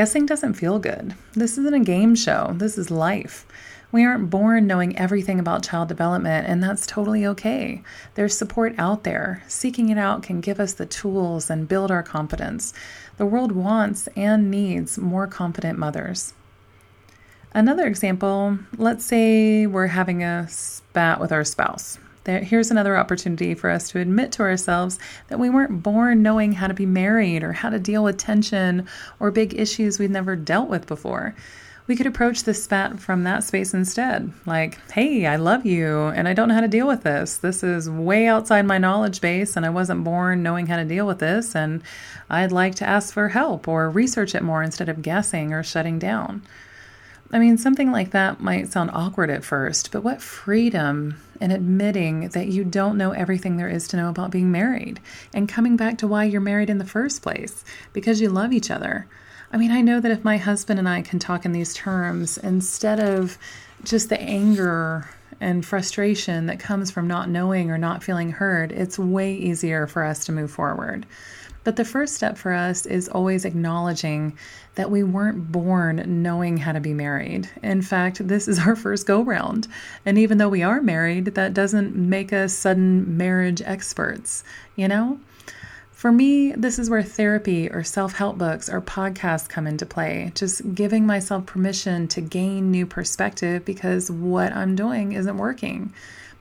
Guessing 0.00 0.24
doesn't 0.24 0.54
feel 0.54 0.78
good. 0.78 1.14
This 1.34 1.58
isn't 1.58 1.74
a 1.74 1.80
game 1.80 2.14
show, 2.14 2.54
this 2.56 2.78
is 2.78 2.90
life. 2.90 3.44
We 3.92 4.02
aren't 4.02 4.30
born 4.30 4.66
knowing 4.66 4.96
everything 4.96 5.38
about 5.38 5.62
child 5.62 5.88
development, 5.88 6.46
and 6.48 6.62
that's 6.62 6.86
totally 6.86 7.26
okay. 7.26 7.82
There's 8.14 8.34
support 8.34 8.74
out 8.78 9.04
there. 9.04 9.42
Seeking 9.46 9.90
it 9.90 9.98
out 9.98 10.22
can 10.22 10.40
give 10.40 10.58
us 10.58 10.72
the 10.72 10.86
tools 10.86 11.50
and 11.50 11.68
build 11.68 11.90
our 11.90 12.02
confidence. 12.02 12.72
The 13.18 13.26
world 13.26 13.52
wants 13.52 14.08
and 14.16 14.50
needs 14.50 14.96
more 14.96 15.26
confident 15.26 15.78
mothers. 15.78 16.32
Another 17.52 17.86
example 17.86 18.58
let's 18.78 19.04
say 19.04 19.66
we're 19.66 19.88
having 19.88 20.24
a 20.24 20.48
spat 20.48 21.20
with 21.20 21.30
our 21.30 21.44
spouse. 21.44 21.98
There, 22.24 22.40
here's 22.40 22.70
another 22.70 22.96
opportunity 22.96 23.54
for 23.54 23.70
us 23.70 23.88
to 23.90 23.98
admit 23.98 24.32
to 24.32 24.42
ourselves 24.42 24.98
that 25.28 25.38
we 25.38 25.48
weren't 25.48 25.82
born 25.82 26.22
knowing 26.22 26.52
how 26.52 26.66
to 26.66 26.74
be 26.74 26.86
married 26.86 27.42
or 27.42 27.52
how 27.52 27.70
to 27.70 27.78
deal 27.78 28.04
with 28.04 28.18
tension 28.18 28.86
or 29.18 29.30
big 29.30 29.58
issues 29.58 29.98
we've 29.98 30.10
never 30.10 30.36
dealt 30.36 30.68
with 30.68 30.86
before. 30.86 31.34
We 31.86 31.96
could 31.96 32.06
approach 32.06 32.44
this 32.44 32.62
spat 32.62 33.00
from 33.00 33.24
that 33.24 33.42
space 33.42 33.74
instead. 33.74 34.32
Like, 34.46 34.78
hey, 34.92 35.26
I 35.26 35.36
love 35.36 35.66
you 35.66 36.08
and 36.08 36.28
I 36.28 36.34
don't 36.34 36.48
know 36.48 36.54
how 36.54 36.60
to 36.60 36.68
deal 36.68 36.86
with 36.86 37.02
this. 37.02 37.38
This 37.38 37.64
is 37.64 37.90
way 37.90 38.28
outside 38.28 38.66
my 38.66 38.78
knowledge 38.78 39.20
base 39.20 39.56
and 39.56 39.66
I 39.66 39.70
wasn't 39.70 40.04
born 40.04 40.42
knowing 40.42 40.66
how 40.66 40.76
to 40.76 40.84
deal 40.84 41.06
with 41.06 41.18
this. 41.18 41.56
And 41.56 41.82
I'd 42.28 42.52
like 42.52 42.76
to 42.76 42.88
ask 42.88 43.12
for 43.12 43.30
help 43.30 43.66
or 43.66 43.90
research 43.90 44.36
it 44.36 44.42
more 44.44 44.62
instead 44.62 44.88
of 44.88 45.02
guessing 45.02 45.52
or 45.52 45.64
shutting 45.64 45.98
down. 45.98 46.42
I 47.32 47.38
mean, 47.38 47.58
something 47.58 47.92
like 47.92 48.10
that 48.10 48.40
might 48.40 48.72
sound 48.72 48.90
awkward 48.92 49.30
at 49.30 49.44
first, 49.44 49.92
but 49.92 50.02
what 50.02 50.20
freedom 50.20 51.20
in 51.40 51.52
admitting 51.52 52.28
that 52.30 52.48
you 52.48 52.64
don't 52.64 52.98
know 52.98 53.12
everything 53.12 53.56
there 53.56 53.68
is 53.68 53.86
to 53.88 53.96
know 53.96 54.10
about 54.10 54.32
being 54.32 54.50
married 54.50 55.00
and 55.32 55.48
coming 55.48 55.76
back 55.76 55.98
to 55.98 56.08
why 56.08 56.24
you're 56.24 56.40
married 56.40 56.70
in 56.70 56.78
the 56.78 56.84
first 56.84 57.22
place 57.22 57.64
because 57.92 58.20
you 58.20 58.28
love 58.28 58.52
each 58.52 58.70
other. 58.70 59.06
I 59.52 59.58
mean, 59.58 59.70
I 59.70 59.80
know 59.80 60.00
that 60.00 60.10
if 60.10 60.24
my 60.24 60.38
husband 60.38 60.78
and 60.78 60.88
I 60.88 61.02
can 61.02 61.18
talk 61.18 61.44
in 61.44 61.52
these 61.52 61.72
terms 61.72 62.36
instead 62.36 62.98
of 62.98 63.38
just 63.84 64.08
the 64.08 64.20
anger 64.20 65.08
and 65.40 65.64
frustration 65.64 66.46
that 66.46 66.60
comes 66.60 66.90
from 66.90 67.06
not 67.06 67.28
knowing 67.28 67.70
or 67.70 67.78
not 67.78 68.02
feeling 68.02 68.32
heard, 68.32 68.72
it's 68.72 68.98
way 68.98 69.34
easier 69.34 69.86
for 69.86 70.04
us 70.04 70.26
to 70.26 70.32
move 70.32 70.50
forward. 70.50 71.06
But 71.62 71.76
the 71.76 71.84
first 71.84 72.14
step 72.14 72.38
for 72.38 72.52
us 72.52 72.86
is 72.86 73.08
always 73.08 73.44
acknowledging 73.44 74.36
that 74.76 74.90
we 74.90 75.02
weren't 75.02 75.52
born 75.52 76.22
knowing 76.22 76.56
how 76.56 76.72
to 76.72 76.80
be 76.80 76.94
married. 76.94 77.50
In 77.62 77.82
fact, 77.82 78.26
this 78.26 78.48
is 78.48 78.58
our 78.60 78.74
first 78.76 79.06
go 79.06 79.22
round. 79.22 79.68
And 80.06 80.16
even 80.18 80.38
though 80.38 80.48
we 80.48 80.62
are 80.62 80.80
married, 80.80 81.26
that 81.26 81.54
doesn't 81.54 81.94
make 81.94 82.32
us 82.32 82.54
sudden 82.54 83.16
marriage 83.16 83.60
experts, 83.62 84.42
you 84.74 84.88
know? 84.88 85.20
For 85.92 86.10
me, 86.10 86.52
this 86.52 86.78
is 86.78 86.88
where 86.88 87.02
therapy 87.02 87.68
or 87.68 87.84
self 87.84 88.14
help 88.14 88.38
books 88.38 88.70
or 88.70 88.80
podcasts 88.80 89.46
come 89.46 89.66
into 89.66 89.84
play. 89.84 90.32
Just 90.34 90.74
giving 90.74 91.04
myself 91.04 91.44
permission 91.44 92.08
to 92.08 92.22
gain 92.22 92.70
new 92.70 92.86
perspective 92.86 93.66
because 93.66 94.10
what 94.10 94.56
I'm 94.56 94.76
doing 94.76 95.12
isn't 95.12 95.36
working. 95.36 95.92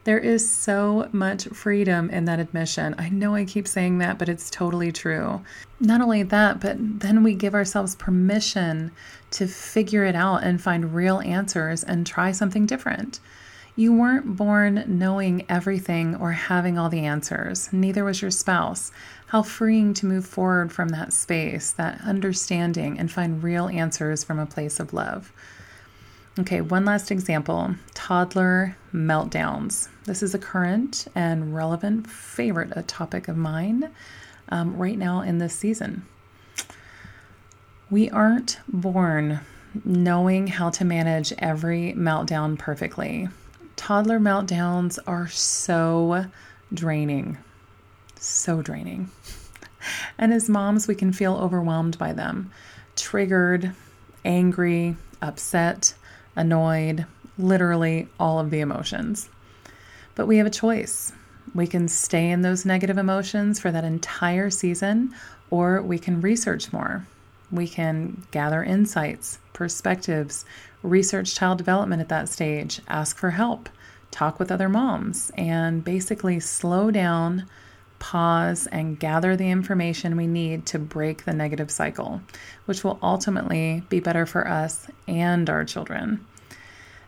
There 0.06 0.18
is 0.18 0.50
so 0.50 1.10
much 1.12 1.46
freedom 1.48 2.10
in 2.10 2.25
that 2.25 2.39
admission. 2.39 2.96
I 2.98 3.10
know 3.10 3.36
I 3.36 3.44
keep 3.44 3.68
saying 3.68 3.98
that, 3.98 4.18
but 4.18 4.29
it's 4.29 4.50
totally 4.50 4.91
true. 4.91 5.41
Not 5.79 6.01
only 6.01 6.24
that, 6.24 6.62
but 6.62 6.77
then 6.79 7.22
we 7.22 7.36
give 7.36 7.53
ourselves 7.53 7.96
permission 7.96 8.91
to 9.32 9.46
figure 9.46 10.06
it 10.06 10.15
out 10.15 10.44
and 10.44 10.62
find 10.62 10.96
real 10.96 11.20
answers 11.20 11.84
and 11.84 12.08
try 12.08 12.32
something 12.32 12.65
different. 12.65 13.20
You 13.75 13.94
weren't 13.94 14.36
born 14.36 14.84
knowing 14.88 15.46
everything 15.48 16.15
or 16.15 16.32
having 16.34 16.77
all 16.77 16.89
the 16.89 17.06
answers, 17.06 17.72
neither 17.72 18.03
was 18.03 18.22
your 18.22 18.32
spouse. 18.32 18.91
How 19.27 19.41
freeing 19.41 19.94
to 19.96 20.06
move 20.06 20.25
forward 20.25 20.72
from 20.74 20.89
that 20.89 21.13
space, 21.13 21.72
that 21.72 22.01
understanding, 22.01 23.00
and 23.00 23.12
find 23.12 23.44
real 23.44 23.70
answers 23.70 24.24
from 24.24 24.39
a 24.39 24.46
place 24.46 24.79
of 24.79 24.91
love. 24.91 25.32
Okay, 26.38 26.62
one 26.62 26.86
last 26.86 27.12
example 27.12 27.74
toddler 27.95 28.77
meltdowns. 28.93 29.89
This 30.05 30.21
is 30.21 30.36
a 30.36 30.39
current 30.39 31.07
and 31.15 31.55
relevant 31.55 32.07
favorite 32.09 32.71
a 32.75 32.83
topic 32.83 33.27
of 33.27 33.36
mine 33.36 33.89
um, 34.50 34.77
right 34.77 34.98
now 34.98 35.21
in 35.21 35.39
this 35.39 35.55
season. 35.55 36.05
We 37.89 38.09
aren't 38.12 38.59
born 38.67 39.39
knowing 39.83 40.48
how 40.48 40.69
to 40.69 40.86
manage 40.86 41.33
every 41.39 41.93
meltdown 41.98 42.57
perfectly. 42.57 43.27
Toddler 43.75 44.19
meltdowns 44.19 45.00
are 45.07 45.27
so 45.27 46.25
draining, 46.74 47.38
so 48.19 48.62
draining. 48.62 49.09
And 50.17 50.33
as 50.33 50.50
moms, 50.50 50.89
we 50.89 50.95
can 50.95 51.13
feel 51.13 51.36
overwhelmed 51.38 51.98
by 51.98 52.12
them, 52.12 52.51
triggered, 52.98 53.71
angry, 54.25 54.98
upset, 55.21 55.93
annoyed, 56.39 57.05
literally 57.38 58.08
all 58.19 58.39
of 58.39 58.50
the 58.50 58.62
emotions. 58.62 59.29
But 60.15 60.25
we 60.25 60.38
have 60.38 60.48
a 60.48 60.51
choice. 60.51 61.13
We 61.53 61.67
can 61.67 61.88
stay 61.88 62.29
in 62.29 62.41
those 62.41 62.65
negative 62.65 62.98
emotions 62.98 63.60
for 63.60 63.72
that 63.72 63.84
entire 63.84 64.50
season, 64.50 65.13
or 65.50 65.81
we 65.81 66.00
can 66.00 66.22
research 66.22 66.72
more. 66.72 67.05
We 67.51 67.67
can 67.67 68.24
gather 68.31 68.63
insights, 68.63 69.39
perspectives, 69.53 70.46
research 70.84 71.36
child 71.36 71.58
development 71.58 72.01
at 72.01 72.10
that 72.10 72.29
stage, 72.29 72.81
ask 72.88 73.17
for 73.17 73.31
help, 73.31 73.69
talk 74.12 74.39
with 74.39 74.51
other 74.51 74.69
moms, 74.69 75.31
and 75.36 75.84
basically 75.84 76.39
slow 76.39 76.91
down, 76.91 77.48
pause, 77.98 78.67
and 78.67 79.00
gather 79.00 79.36
the 79.36 79.50
information 79.50 80.15
we 80.15 80.27
need 80.27 80.65
to 80.67 80.79
break 80.79 81.25
the 81.25 81.34
negative 81.34 81.72
cycle, 81.72 82.22
which 82.65 82.84
will 82.84 83.00
ultimately 83.01 83.84
be 83.89 84.00
better 84.00 84.25
for 84.25 84.48
us 84.48 84.88
and 85.08 85.50
our 85.50 85.65
children. 85.65 86.25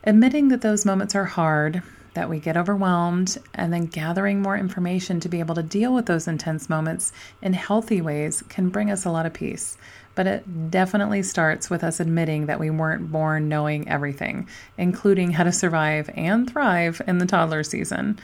Admitting 0.04 0.48
that 0.48 0.62
those 0.62 0.86
moments 0.86 1.14
are 1.14 1.26
hard, 1.26 1.84
that 2.16 2.30
we 2.30 2.40
get 2.40 2.58
overwhelmed, 2.58 3.38
and 3.54 3.72
then 3.72 3.86
gathering 3.86 4.42
more 4.42 4.58
information 4.58 5.20
to 5.20 5.30
be 5.30 5.40
able 5.40 5.56
to 5.56 5.64
deal 5.64 5.94
with 5.94 6.08
those 6.08 6.28
intense 6.28 6.70
moments 6.70 7.14
in 7.42 7.54
healthy 7.54 8.02
ways 8.02 8.44
can 8.50 8.70
bring 8.70 8.90
us 8.90 9.06
a 9.06 9.12
lot 9.12 9.26
of 9.26 9.34
peace. 9.34 9.78
But 10.16 10.28
it 10.28 10.72
definitely 10.72 11.24
starts 11.24 11.70
with 11.70 11.84
us 11.84 12.00
admitting 12.00 12.48
that 12.48 12.60
we 12.60 12.70
weren't 12.70 13.12
born 13.12 13.48
knowing 13.48 13.88
everything, 13.88 14.48
including 14.78 15.32
how 15.32 15.44
to 15.44 15.52
survive 15.52 16.10
and 16.16 16.50
thrive 16.50 17.02
in 17.08 17.20
the 17.20 17.26
toddler 17.26 17.64
season. 17.64 18.20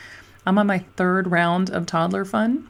I'm 0.46 0.57
on 0.57 0.67
my 0.67 0.79
third 0.96 1.29
round 1.29 1.69
of 1.69 1.86
toddler 1.86 2.25
fun, 2.25 2.67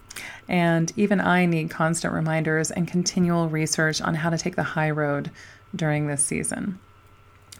and 0.50 0.92
even 0.98 1.22
I 1.22 1.46
need 1.46 1.70
constant 1.70 2.14
reminders 2.14 2.72
and 2.72 2.88
continual 2.88 3.50
research 3.50 4.02
on 4.02 4.16
how 4.16 4.30
to 4.30 4.38
take 4.38 4.56
the 4.56 4.64
high 4.64 4.92
road 4.92 5.32
during 5.76 6.08
this 6.08 6.24
season. 6.24 6.80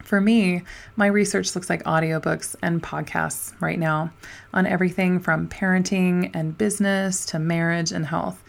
For 0.08 0.22
me, 0.22 0.62
my 0.96 1.08
research 1.08 1.54
looks 1.54 1.70
like 1.70 1.84
audiobooks 1.84 2.56
and 2.62 2.82
podcasts 2.82 3.52
right 3.60 3.78
now 3.78 4.14
on 4.54 4.66
everything 4.66 5.20
from 5.20 5.50
parenting 5.50 6.32
and 6.34 6.58
business 6.58 7.26
to 7.26 7.40
marriage 7.40 7.92
and 7.92 8.06
health. 8.06 8.42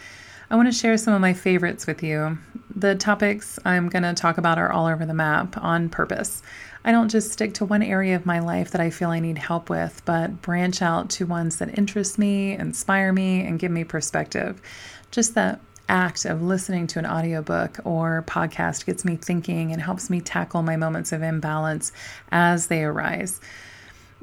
I 0.50 0.54
want 0.54 0.68
to 0.68 0.78
share 0.78 0.96
some 0.96 1.14
of 1.14 1.20
my 1.20 1.32
favorites 1.32 1.84
with 1.84 2.00
you. 2.00 2.38
The 2.76 2.94
topics 2.94 3.58
I'm 3.64 3.88
going 3.88 4.04
to 4.04 4.14
talk 4.14 4.38
about 4.38 4.58
are 4.58 4.70
all 4.70 4.86
over 4.86 5.04
the 5.04 5.14
map 5.14 5.58
on 5.60 5.88
purpose. 5.88 6.42
I 6.84 6.92
don't 6.92 7.08
just 7.08 7.32
stick 7.32 7.54
to 7.54 7.64
one 7.64 7.82
area 7.82 8.14
of 8.14 8.24
my 8.24 8.38
life 8.38 8.70
that 8.70 8.80
I 8.80 8.90
feel 8.90 9.10
I 9.10 9.18
need 9.18 9.38
help 9.38 9.68
with, 9.68 10.00
but 10.04 10.40
branch 10.40 10.80
out 10.80 11.10
to 11.10 11.26
ones 11.26 11.56
that 11.56 11.76
interest 11.76 12.20
me, 12.20 12.52
inspire 12.52 13.12
me, 13.12 13.40
and 13.42 13.58
give 13.58 13.72
me 13.72 13.82
perspective. 13.82 14.62
Just 15.10 15.34
that 15.34 15.58
act 15.88 16.24
of 16.24 16.42
listening 16.42 16.86
to 16.88 16.98
an 16.98 17.06
audiobook 17.06 17.78
or 17.84 18.24
podcast 18.26 18.86
gets 18.86 19.04
me 19.04 19.16
thinking 19.16 19.72
and 19.72 19.80
helps 19.80 20.10
me 20.10 20.20
tackle 20.20 20.62
my 20.62 20.76
moments 20.76 21.12
of 21.12 21.22
imbalance 21.22 21.92
as 22.30 22.66
they 22.66 22.84
arise, 22.84 23.40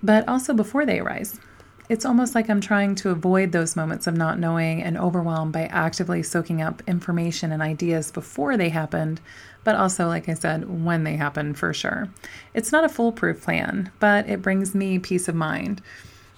but 0.02 0.28
also 0.28 0.54
before 0.54 0.86
they 0.86 1.00
arise. 1.00 1.40
It's 1.88 2.06
almost 2.06 2.34
like 2.34 2.50
I'm 2.50 2.62
trying 2.62 2.96
to 2.96 3.12
avoid 3.12 3.52
those 3.52 3.76
moments 3.76 4.08
of 4.08 4.18
not 4.18 4.40
knowing 4.40 4.82
and 4.82 4.98
overwhelm 4.98 5.52
by 5.52 5.66
actively 5.66 6.24
soaking 6.24 6.62
up 6.62 6.82
information 6.88 7.52
and 7.52 7.62
ideas 7.62 8.12
before 8.12 8.58
they 8.58 8.70
happened, 8.70 9.22
but 9.64 9.76
also, 9.76 10.08
like 10.08 10.28
I 10.28 10.34
said, 10.34 10.84
when 10.84 11.04
they 11.04 11.16
happen 11.16 11.54
for 11.54 11.74
sure. 11.74 12.10
It's 12.56 12.72
not 12.72 12.86
a 12.86 12.90
foolproof 12.90 13.44
plan, 13.44 13.92
but 14.00 14.28
it 14.28 14.42
brings 14.42 14.74
me 14.74 14.98
peace 14.98 15.28
of 15.28 15.36
mind. 15.36 15.82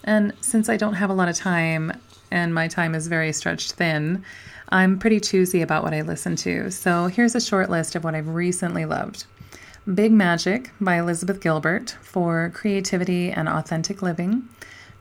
And 0.08 0.32
since 0.40 0.70
I 0.70 0.78
don't 0.78 0.94
have 0.94 1.10
a 1.10 1.14
lot 1.14 1.28
of 1.28 1.36
time 1.36 1.92
and 2.32 2.56
my 2.56 2.70
time 2.70 2.96
is 2.96 3.08
very 3.08 3.34
stretched 3.34 3.74
thin, 3.74 4.24
I'm 4.70 5.00
pretty 5.00 5.20
choosy 5.20 5.62
about 5.62 5.84
what 5.84 5.94
I 5.94 6.02
listen 6.02 6.38
to, 6.38 6.72
so 6.72 7.08
here's 7.08 7.36
a 7.36 7.42
short 7.42 7.70
list 7.70 7.94
of 7.94 8.06
what 8.06 8.16
I've 8.16 8.30
recently 8.30 8.86
loved. 8.86 9.26
Big 9.94 10.14
Magic 10.14 10.72
by 10.80 10.96
Elizabeth 10.96 11.42
Gilbert 11.42 11.98
for 12.02 12.52
creativity 12.54 13.32
and 13.32 13.50
authentic 13.50 14.02
living. 14.02 14.48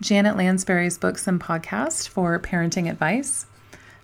Janet 0.00 0.36
Lansbury's 0.36 0.98
books 0.98 1.28
and 1.28 1.40
podcast 1.40 2.08
for 2.08 2.38
parenting 2.40 2.90
advice. 2.90 3.46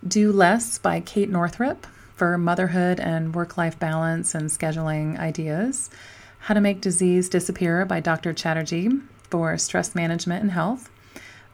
Do 0.06 0.30
Less 0.30 0.78
by 0.78 1.00
Kate 1.00 1.30
Northrup 1.30 1.84
for 2.14 2.38
motherhood 2.38 3.00
and 3.00 3.34
work 3.34 3.56
life 3.56 3.78
balance 3.78 4.36
and 4.36 4.50
scheduling 4.50 5.18
ideas. 5.18 5.90
How 6.38 6.54
to 6.54 6.60
Make 6.60 6.80
Disease 6.80 7.28
Disappear 7.28 7.84
by 7.86 7.98
Dr. 7.98 8.32
Chatterjee 8.32 9.00
for 9.32 9.56
stress 9.56 9.94
management 9.94 10.42
and 10.42 10.52
health. 10.52 10.90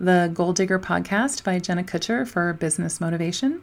The 0.00 0.32
Goal 0.34 0.52
Digger 0.52 0.80
podcast 0.80 1.44
by 1.44 1.60
Jenna 1.60 1.84
Kutcher 1.84 2.26
for 2.26 2.52
business 2.52 3.00
motivation. 3.00 3.62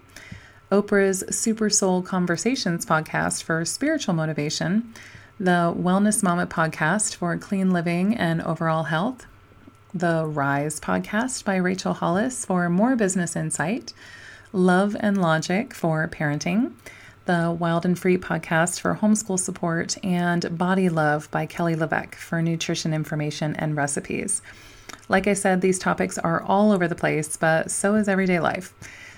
Oprah's 0.72 1.36
Super 1.36 1.70
Soul 1.70 2.02
Conversations 2.02 2.86
podcast 2.86 3.44
for 3.44 3.66
spiritual 3.66 4.14
motivation, 4.14 4.94
the 5.38 5.76
Wellness 5.78 6.24
Mama 6.24 6.48
podcast 6.48 7.16
for 7.16 7.38
clean 7.38 7.72
living 7.72 8.16
and 8.16 8.42
overall 8.42 8.84
health, 8.84 9.26
the 9.94 10.26
Rise 10.26 10.80
podcast 10.80 11.44
by 11.44 11.58
Rachel 11.58 11.96
Hollis 11.96 12.46
for 12.46 12.70
more 12.70 12.96
business 12.96 13.36
insight, 13.36 13.92
Love 14.54 14.96
and 14.98 15.22
Logic 15.22 15.74
for 15.74 16.08
parenting, 16.08 16.72
the 17.26 17.56
Wild 17.60 17.86
and 17.86 17.98
Free 17.98 18.18
podcast 18.18 18.80
for 18.80 18.96
homeschool 18.96 19.40
support, 19.40 19.98
and 20.04 20.58
Body 20.58 20.90
Love 20.90 21.30
by 21.32 21.46
Kelly 21.46 21.76
LeVeque 21.76 22.16
for 22.16 22.42
nutrition 22.42 22.94
information 22.94 23.56
and 23.56 23.76
recipes. 23.76 24.42
Like 25.10 25.28
I 25.28 25.34
said, 25.34 25.62
these 25.62 25.80
topics 25.80 26.18
are 26.18 26.42
all 26.44 26.72
over 26.72 26.88
the 26.88 26.96
place, 26.96 27.36
but 27.38 27.72
so 27.72 27.96
is 27.96 28.08
everyday 28.08 28.40
life. 28.40 28.74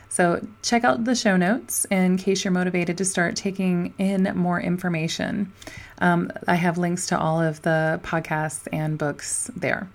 So, 0.10 0.46
check 0.62 0.86
out 0.86 1.04
the 1.04 1.16
show 1.16 1.36
notes 1.36 1.86
in 1.92 2.18
case 2.18 2.46
you're 2.46 2.54
motivated 2.54 2.98
to 2.98 3.06
start 3.06 3.36
taking 3.36 3.94
in 3.98 4.24
more 4.36 4.60
information. 4.60 5.52
Um, 6.00 6.32
I 6.48 6.56
have 6.56 6.78
links 6.78 7.08
to 7.08 7.20
all 7.20 7.42
of 7.42 7.62
the 7.64 8.00
podcasts 8.04 8.68
and 8.72 8.98
books 8.98 9.52
there. 9.56 9.90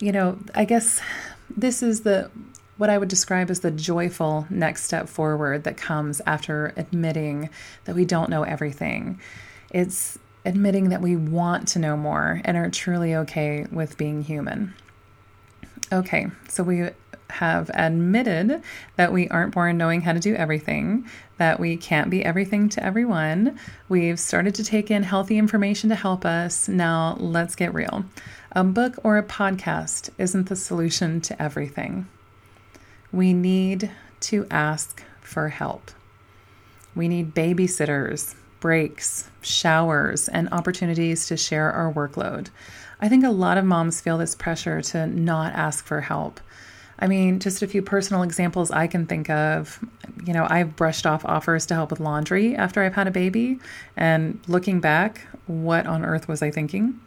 You 0.00 0.12
know, 0.12 0.38
I 0.54 0.66
guess 0.66 1.00
this 1.56 1.82
is 1.82 2.02
the 2.02 2.30
what 2.76 2.90
I 2.90 2.98
would 2.98 3.08
describe 3.08 3.50
as 3.50 3.60
the 3.60 3.70
joyful 3.70 4.46
next 4.50 4.84
step 4.84 5.08
forward 5.08 5.64
that 5.64 5.76
comes 5.76 6.20
after 6.26 6.72
admitting 6.76 7.50
that 7.84 7.94
we 7.94 8.04
don't 8.04 8.30
know 8.30 8.42
everything. 8.42 9.20
It's 9.70 10.18
admitting 10.44 10.88
that 10.88 11.00
we 11.00 11.16
want 11.16 11.68
to 11.68 11.78
know 11.78 11.96
more 11.96 12.40
and 12.44 12.56
are 12.56 12.70
truly 12.70 13.14
okay 13.14 13.66
with 13.70 13.96
being 13.96 14.22
human. 14.22 14.74
Okay, 15.92 16.26
so 16.48 16.62
we 16.62 16.88
have 17.30 17.70
admitted 17.74 18.62
that 18.96 19.12
we 19.12 19.28
aren't 19.28 19.54
born 19.54 19.78
knowing 19.78 20.02
how 20.02 20.12
to 20.12 20.20
do 20.20 20.34
everything, 20.34 21.06
that 21.38 21.58
we 21.58 21.76
can't 21.76 22.10
be 22.10 22.24
everything 22.24 22.68
to 22.70 22.84
everyone. 22.84 23.58
We've 23.88 24.20
started 24.20 24.54
to 24.56 24.64
take 24.64 24.90
in 24.90 25.02
healthy 25.02 25.38
information 25.38 25.88
to 25.88 25.94
help 25.94 26.24
us. 26.24 26.68
Now, 26.68 27.16
let's 27.18 27.54
get 27.54 27.72
real. 27.72 28.04
A 28.52 28.64
book 28.64 28.98
or 29.02 29.16
a 29.16 29.22
podcast 29.22 30.10
isn't 30.18 30.48
the 30.48 30.56
solution 30.56 31.20
to 31.22 31.42
everything. 31.42 32.06
We 33.12 33.34
need 33.34 33.90
to 34.20 34.46
ask 34.50 35.02
for 35.20 35.48
help. 35.48 35.90
We 36.94 37.08
need 37.08 37.34
babysitters, 37.34 38.34
breaks, 38.60 39.28
showers, 39.40 40.28
and 40.28 40.48
opportunities 40.50 41.26
to 41.26 41.36
share 41.36 41.70
our 41.72 41.92
workload. 41.92 42.48
I 43.00 43.08
think 43.08 43.24
a 43.24 43.30
lot 43.30 43.58
of 43.58 43.64
moms 43.64 44.00
feel 44.00 44.18
this 44.18 44.34
pressure 44.34 44.80
to 44.82 45.06
not 45.06 45.52
ask 45.54 45.84
for 45.84 46.00
help. 46.00 46.40
I 46.98 47.08
mean, 47.08 47.40
just 47.40 47.62
a 47.62 47.66
few 47.66 47.82
personal 47.82 48.22
examples 48.22 48.70
I 48.70 48.86
can 48.86 49.06
think 49.06 49.28
of. 49.28 49.80
You 50.24 50.32
know, 50.32 50.46
I've 50.48 50.76
brushed 50.76 51.04
off 51.04 51.24
offers 51.24 51.66
to 51.66 51.74
help 51.74 51.90
with 51.90 51.98
laundry 51.98 52.54
after 52.54 52.82
I've 52.82 52.94
had 52.94 53.08
a 53.08 53.10
baby, 53.10 53.58
and 53.96 54.38
looking 54.46 54.80
back, 54.80 55.26
what 55.46 55.86
on 55.86 56.04
earth 56.04 56.28
was 56.28 56.42
I 56.42 56.52
thinking? 56.52 57.00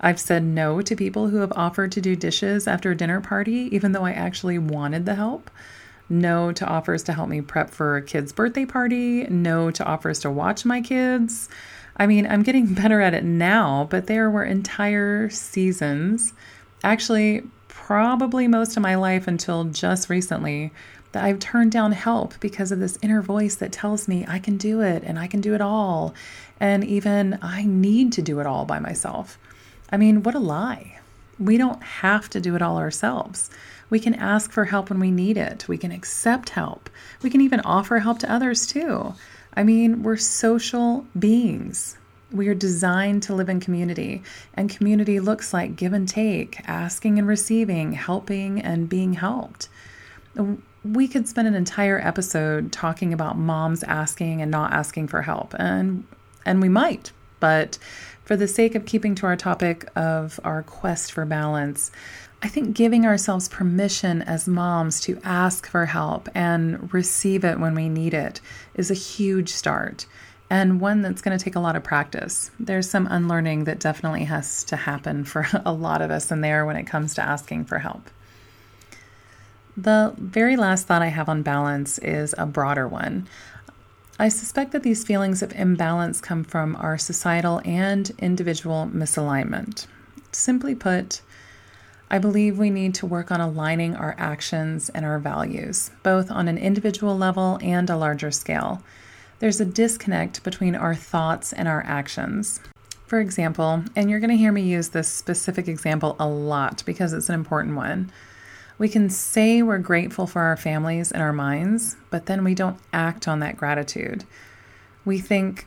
I've 0.00 0.20
said 0.20 0.44
no 0.44 0.80
to 0.82 0.96
people 0.96 1.28
who 1.28 1.38
have 1.38 1.52
offered 1.56 1.92
to 1.92 2.00
do 2.00 2.14
dishes 2.14 2.68
after 2.68 2.90
a 2.90 2.96
dinner 2.96 3.20
party, 3.20 3.68
even 3.72 3.92
though 3.92 4.04
I 4.04 4.12
actually 4.12 4.58
wanted 4.58 5.06
the 5.06 5.14
help. 5.14 5.50
No 6.08 6.52
to 6.52 6.64
offers 6.66 7.02
to 7.04 7.12
help 7.12 7.28
me 7.28 7.40
prep 7.40 7.70
for 7.70 7.96
a 7.96 8.02
kid's 8.02 8.32
birthday 8.32 8.64
party. 8.64 9.24
No 9.24 9.70
to 9.70 9.84
offers 9.84 10.20
to 10.20 10.30
watch 10.30 10.64
my 10.64 10.80
kids. 10.80 11.48
I 11.96 12.06
mean, 12.06 12.26
I'm 12.26 12.42
getting 12.42 12.66
better 12.74 13.00
at 13.00 13.14
it 13.14 13.24
now, 13.24 13.86
but 13.90 14.06
there 14.06 14.30
were 14.30 14.44
entire 14.44 15.28
seasons, 15.30 16.32
actually, 16.82 17.42
probably 17.66 18.48
most 18.48 18.76
of 18.76 18.82
my 18.82 18.94
life 18.94 19.26
until 19.26 19.64
just 19.64 20.08
recently, 20.08 20.72
that 21.12 21.24
I've 21.24 21.38
turned 21.38 21.72
down 21.72 21.92
help 21.92 22.38
because 22.38 22.70
of 22.70 22.80
this 22.80 22.98
inner 23.02 23.22
voice 23.22 23.56
that 23.56 23.72
tells 23.72 24.08
me 24.08 24.26
I 24.28 24.38
can 24.38 24.58
do 24.58 24.82
it 24.82 25.02
and 25.04 25.18
I 25.18 25.26
can 25.26 25.40
do 25.40 25.54
it 25.54 25.60
all. 25.60 26.14
And 26.60 26.84
even 26.84 27.38
I 27.40 27.64
need 27.64 28.12
to 28.14 28.22
do 28.22 28.40
it 28.40 28.46
all 28.46 28.64
by 28.66 28.78
myself. 28.78 29.38
I 29.90 29.96
mean, 29.96 30.22
what 30.22 30.34
a 30.34 30.40
lie. 30.40 30.98
We 31.38 31.56
don't 31.56 31.82
have 31.82 32.28
to 32.30 32.40
do 32.40 32.56
it 32.56 32.62
all 32.62 32.78
ourselves. 32.78 33.50
We 33.90 34.00
can 34.00 34.14
ask 34.14 34.50
for 34.50 34.64
help 34.64 34.90
when 34.90 35.00
we 35.00 35.10
need 35.10 35.36
it. 35.36 35.66
We 35.68 35.78
can 35.78 35.92
accept 35.92 36.50
help. 36.50 36.90
We 37.22 37.30
can 37.30 37.40
even 37.40 37.60
offer 37.60 37.98
help 38.00 38.18
to 38.20 38.32
others 38.32 38.66
too. 38.66 39.14
I 39.54 39.62
mean, 39.62 40.02
we're 40.02 40.16
social 40.16 41.06
beings. 41.18 41.96
We 42.30 42.48
are 42.48 42.54
designed 42.54 43.22
to 43.24 43.34
live 43.34 43.48
in 43.48 43.58
community, 43.58 44.22
and 44.52 44.68
community 44.68 45.18
looks 45.18 45.54
like 45.54 45.76
give 45.76 45.94
and 45.94 46.06
take, 46.06 46.60
asking 46.68 47.18
and 47.18 47.26
receiving, 47.26 47.92
helping 47.92 48.60
and 48.60 48.88
being 48.88 49.14
helped. 49.14 49.70
We 50.84 51.08
could 51.08 51.26
spend 51.26 51.48
an 51.48 51.54
entire 51.54 51.98
episode 51.98 52.70
talking 52.70 53.14
about 53.14 53.38
moms 53.38 53.82
asking 53.82 54.42
and 54.42 54.50
not 54.50 54.72
asking 54.72 55.08
for 55.08 55.22
help, 55.22 55.54
and 55.58 56.06
and 56.44 56.60
we 56.60 56.68
might, 56.68 57.12
but 57.40 57.78
for 58.28 58.36
the 58.36 58.46
sake 58.46 58.74
of 58.74 58.84
keeping 58.84 59.14
to 59.14 59.24
our 59.24 59.36
topic 59.36 59.88
of 59.96 60.38
our 60.44 60.62
quest 60.62 61.12
for 61.12 61.24
balance, 61.24 61.90
I 62.42 62.48
think 62.48 62.76
giving 62.76 63.06
ourselves 63.06 63.48
permission 63.48 64.20
as 64.20 64.46
moms 64.46 65.00
to 65.00 65.18
ask 65.24 65.66
for 65.66 65.86
help 65.86 66.28
and 66.34 66.92
receive 66.92 67.42
it 67.42 67.58
when 67.58 67.74
we 67.74 67.88
need 67.88 68.12
it 68.12 68.42
is 68.74 68.90
a 68.90 68.94
huge 68.94 69.48
start. 69.48 70.04
and 70.50 70.80
one 70.80 71.02
that's 71.02 71.20
going 71.22 71.36
to 71.36 71.42
take 71.42 71.56
a 71.56 71.60
lot 71.60 71.76
of 71.76 71.84
practice. 71.84 72.50
There's 72.60 72.88
some 72.88 73.06
unlearning 73.06 73.64
that 73.64 73.80
definitely 73.80 74.24
has 74.24 74.64
to 74.64 74.76
happen 74.76 75.24
for 75.24 75.46
a 75.64 75.72
lot 75.72 76.02
of 76.02 76.10
us 76.10 76.30
in 76.30 76.42
there 76.42 76.66
when 76.66 76.76
it 76.76 76.84
comes 76.84 77.14
to 77.14 77.22
asking 77.22 77.64
for 77.64 77.78
help. 77.78 78.10
The 79.74 80.14
very 80.18 80.56
last 80.56 80.86
thought 80.86 81.02
I 81.02 81.08
have 81.08 81.28
on 81.28 81.42
balance 81.42 81.98
is 81.98 82.34
a 82.36 82.44
broader 82.44 82.88
one. 82.88 83.26
I 84.20 84.28
suspect 84.28 84.72
that 84.72 84.82
these 84.82 85.04
feelings 85.04 85.42
of 85.42 85.52
imbalance 85.52 86.20
come 86.20 86.42
from 86.42 86.74
our 86.74 86.98
societal 86.98 87.62
and 87.64 88.10
individual 88.18 88.90
misalignment. 88.92 89.86
Simply 90.32 90.74
put, 90.74 91.20
I 92.10 92.18
believe 92.18 92.58
we 92.58 92.70
need 92.70 92.96
to 92.96 93.06
work 93.06 93.30
on 93.30 93.40
aligning 93.40 93.94
our 93.94 94.16
actions 94.18 94.88
and 94.88 95.04
our 95.04 95.20
values, 95.20 95.92
both 96.02 96.32
on 96.32 96.48
an 96.48 96.58
individual 96.58 97.16
level 97.16 97.60
and 97.62 97.88
a 97.88 97.96
larger 97.96 98.32
scale. 98.32 98.82
There's 99.38 99.60
a 99.60 99.64
disconnect 99.64 100.42
between 100.42 100.74
our 100.74 100.96
thoughts 100.96 101.52
and 101.52 101.68
our 101.68 101.84
actions. 101.86 102.58
For 103.06 103.20
example, 103.20 103.84
and 103.94 104.10
you're 104.10 104.18
going 104.18 104.30
to 104.30 104.36
hear 104.36 104.50
me 104.50 104.62
use 104.62 104.88
this 104.88 105.06
specific 105.06 105.68
example 105.68 106.16
a 106.18 106.26
lot 106.26 106.82
because 106.84 107.12
it's 107.12 107.28
an 107.28 107.36
important 107.36 107.76
one. 107.76 108.10
We 108.78 108.88
can 108.88 109.10
say 109.10 109.60
we're 109.60 109.78
grateful 109.78 110.28
for 110.28 110.42
our 110.42 110.56
families 110.56 111.10
in 111.10 111.20
our 111.20 111.32
minds, 111.32 111.96
but 112.10 112.26
then 112.26 112.44
we 112.44 112.54
don't 112.54 112.78
act 112.92 113.26
on 113.26 113.40
that 113.40 113.56
gratitude. 113.56 114.24
We 115.04 115.18
think, 115.18 115.66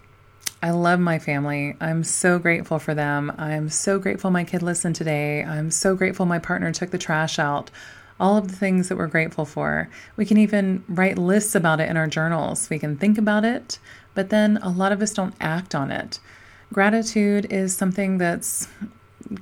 I 0.63 0.71
love 0.71 0.99
my 0.99 1.19
family. 1.19 1.75
I'm 1.81 2.05
so 2.05 2.39
grateful 2.39 2.79
for 2.79 2.93
them. 2.93 3.33
I'm 3.37 3.67
so 3.67 3.99
grateful 3.99 4.31
my 4.31 4.45
kid 4.45 4.61
listened 4.61 4.95
today. 4.95 5.43
I'm 5.43 5.71
so 5.71 5.95
grateful 5.95 6.25
my 6.25 6.39
partner 6.39 6.71
took 6.71 6.91
the 6.91 6.97
trash 6.97 7.37
out. 7.37 7.69
All 8.17 8.37
of 8.37 8.47
the 8.47 8.55
things 8.55 8.87
that 8.87 8.97
we're 8.97 9.07
grateful 9.07 9.45
for. 9.45 9.89
We 10.15 10.25
can 10.25 10.37
even 10.37 10.83
write 10.87 11.17
lists 11.17 11.55
about 11.55 11.81
it 11.81 11.89
in 11.89 11.97
our 11.97 12.07
journals. 12.07 12.69
We 12.69 12.79
can 12.79 12.95
think 12.95 13.17
about 13.17 13.43
it, 13.43 13.79
but 14.13 14.29
then 14.29 14.57
a 14.61 14.69
lot 14.69 14.91
of 14.91 15.01
us 15.01 15.13
don't 15.13 15.33
act 15.41 15.75
on 15.75 15.91
it. 15.91 16.19
Gratitude 16.71 17.51
is 17.51 17.75
something 17.75 18.19
that's 18.19 18.69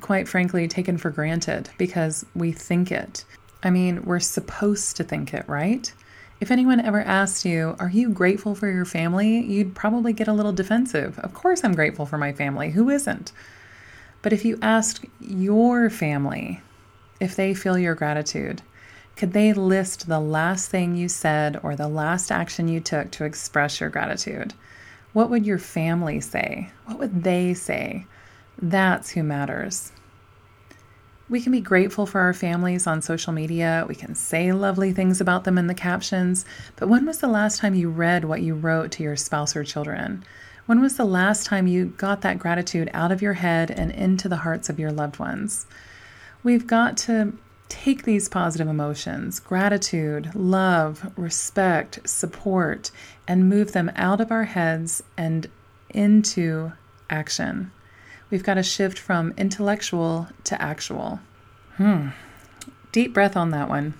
quite 0.02 0.28
frankly 0.28 0.68
taken 0.68 0.98
for 0.98 1.10
granted 1.12 1.70
because 1.78 2.26
we 2.34 2.52
think 2.52 2.92
it. 2.92 3.26
I 3.64 3.70
mean, 3.70 4.04
we're 4.04 4.20
supposed 4.20 4.98
to 4.98 5.04
think 5.04 5.34
it, 5.34 5.48
right? 5.48 5.92
If 6.40 6.52
anyone 6.52 6.80
ever 6.80 7.02
asked 7.02 7.44
you, 7.44 7.76
Are 7.80 7.90
you 7.90 8.10
grateful 8.10 8.56
for 8.56 8.72
your 8.72 8.86
family? 8.86 9.40
you'd 9.40 9.76
probably 9.76 10.14
get 10.14 10.30
a 10.30 10.34
little 10.34 10.54
defensive. 10.54 11.20
Of 11.20 11.34
course, 11.34 11.64
I'm 11.64 11.76
grateful 11.76 12.06
for 12.06 12.18
my 12.18 12.32
family. 12.32 12.72
Who 12.72 12.90
isn't? 12.90 13.34
But 14.22 14.34
if 14.34 14.46
you 14.46 14.58
asked 14.62 15.06
your 15.20 15.90
family 15.90 16.62
if 17.20 17.36
they 17.36 17.54
feel 17.54 17.78
your 17.78 17.96
gratitude, 17.96 18.62
could 19.18 19.34
they 19.34 19.52
list 19.52 20.08
the 20.08 20.22
last 20.22 20.70
thing 20.70 20.96
you 20.96 21.10
said 21.10 21.60
or 21.62 21.76
the 21.76 21.90
last 21.90 22.32
action 22.32 22.70
you 22.70 22.80
took 22.80 23.12
to 23.12 23.26
express 23.26 23.82
your 23.82 23.90
gratitude? 23.90 24.54
What 25.12 25.30
would 25.30 25.46
your 25.46 25.58
family 25.58 26.22
say? 26.22 26.70
What 26.86 27.00
would 27.00 27.24
they 27.24 27.54
say? 27.54 28.06
That's 28.62 29.10
who 29.10 29.24
matters. 29.24 29.92
We 31.30 31.42
can 31.42 31.52
be 31.52 31.62
grateful 31.62 32.08
for 32.08 32.22
our 32.22 32.34
families 32.34 32.88
on 32.88 33.04
social 33.04 33.32
media. 33.34 33.86
We 33.88 33.94
can 33.94 34.16
say 34.16 34.52
lovely 34.52 34.94
things 34.94 35.22
about 35.22 35.44
them 35.44 35.60
in 35.60 35.68
the 35.68 35.76
captions. 35.76 36.44
But 36.76 36.90
when 36.90 37.06
was 37.06 37.20
the 37.20 37.28
last 37.28 37.60
time 37.60 37.76
you 37.76 37.90
read 37.90 38.26
what 38.26 38.42
you 38.42 38.56
wrote 38.56 38.92
to 38.94 39.04
your 39.04 39.16
spouse 39.16 39.56
or 39.56 39.64
children? 39.64 40.24
When 40.66 40.82
was 40.82 40.98
the 40.98 41.06
last 41.06 41.46
time 41.46 41.68
you 41.68 41.86
got 41.86 42.22
that 42.22 42.40
gratitude 42.40 42.90
out 42.96 43.12
of 43.12 43.22
your 43.22 43.34
head 43.34 43.70
and 43.70 43.92
into 43.92 44.28
the 44.28 44.38
hearts 44.38 44.70
of 44.70 44.80
your 44.80 44.92
loved 44.92 45.20
ones? 45.20 45.68
We've 46.42 46.66
got 46.66 46.98
to 46.98 47.34
take 47.68 48.04
these 48.04 48.28
positive 48.28 48.68
emotions 48.68 49.40
gratitude, 49.40 50.34
love, 50.34 51.12
respect, 51.16 52.10
support 52.10 52.90
and 53.28 53.48
move 53.48 53.74
them 53.74 53.92
out 53.96 54.20
of 54.20 54.32
our 54.32 54.46
heads 54.46 55.04
and 55.16 55.48
into 55.92 56.72
action. 57.10 57.72
We've 58.30 58.44
got 58.44 58.56
to 58.56 58.64
shift 58.64 59.00
from 59.00 59.34
intellectual 59.38 60.28
to 60.46 60.62
actual. 60.62 61.20
Hmm. 61.78 62.10
Deep 62.92 63.14
breath 63.14 63.36
on 63.36 63.52
that 63.52 63.70
one. 63.70 63.96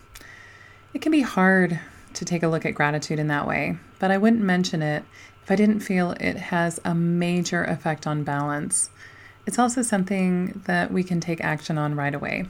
It 0.94 1.02
can 1.02 1.12
be 1.12 1.22
hard 1.22 1.80
to 2.14 2.26
take 2.26 2.44
a 2.44 2.48
look 2.48 2.66
at 2.66 2.76
gratitude 2.76 3.20
in 3.20 3.28
that 3.28 3.48
way, 3.48 3.78
but 4.00 4.12
I 4.12 4.18
wouldn't 4.18 4.42
mention 4.42 4.82
it 4.82 5.04
if 5.44 5.52
I 5.52 5.56
didn't 5.56 5.80
feel 5.80 6.12
it 6.12 6.36
has 6.38 6.80
a 6.84 6.94
major 6.94 7.64
effect 7.64 8.06
on 8.06 8.24
balance. 8.24 8.90
It's 9.46 9.58
also 9.58 9.82
something 9.82 10.62
that 10.66 10.92
we 10.92 11.04
can 11.04 11.20
take 11.20 11.44
action 11.44 11.78
on 11.78 11.96
right 11.96 12.14
away. 12.14 12.46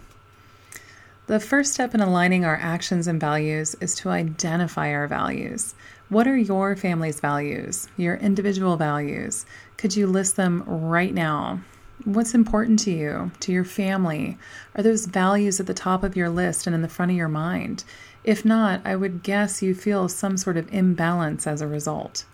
The 1.28 1.40
first 1.40 1.74
step 1.74 1.94
in 1.94 2.02
aligning 2.02 2.44
our 2.44 2.58
actions 2.58 3.08
and 3.08 3.22
values 3.22 3.76
is 3.80 3.94
to 3.96 4.10
identify 4.10 4.92
our 4.94 5.08
values. 5.08 5.76
What 6.10 6.28
are 6.28 6.36
your 6.36 6.76
family's 6.76 7.20
values, 7.20 7.88
your 7.96 8.16
individual 8.16 8.78
values? 8.78 9.46
Could 9.78 9.96
you 9.96 10.08
list 10.08 10.38
them 10.38 10.64
right 10.66 11.14
now? 11.14 11.62
What's 12.04 12.34
important 12.34 12.80
to 12.80 12.92
you, 12.92 13.30
to 13.42 13.52
your 13.52 13.64
family? 13.64 14.36
Are 14.74 14.82
those 14.82 15.06
values 15.06 15.60
at 15.60 15.68
the 15.68 15.76
top 15.76 16.04
of 16.04 16.16
your 16.16 16.30
list 16.30 16.66
and 16.66 16.74
in 16.74 16.82
the 16.82 16.88
front 16.88 17.12
of 17.12 17.18
your 17.18 17.28
mind? 17.28 17.84
If 18.24 18.44
not, 18.44 18.82
I 18.84 18.96
would 18.96 19.22
guess 19.22 19.62
you 19.62 19.76
feel 19.76 20.10
some 20.10 20.36
sort 20.36 20.58
of 20.58 20.74
imbalance 20.74 21.46
as 21.46 21.62
a 21.62 21.68
result. 21.68 22.26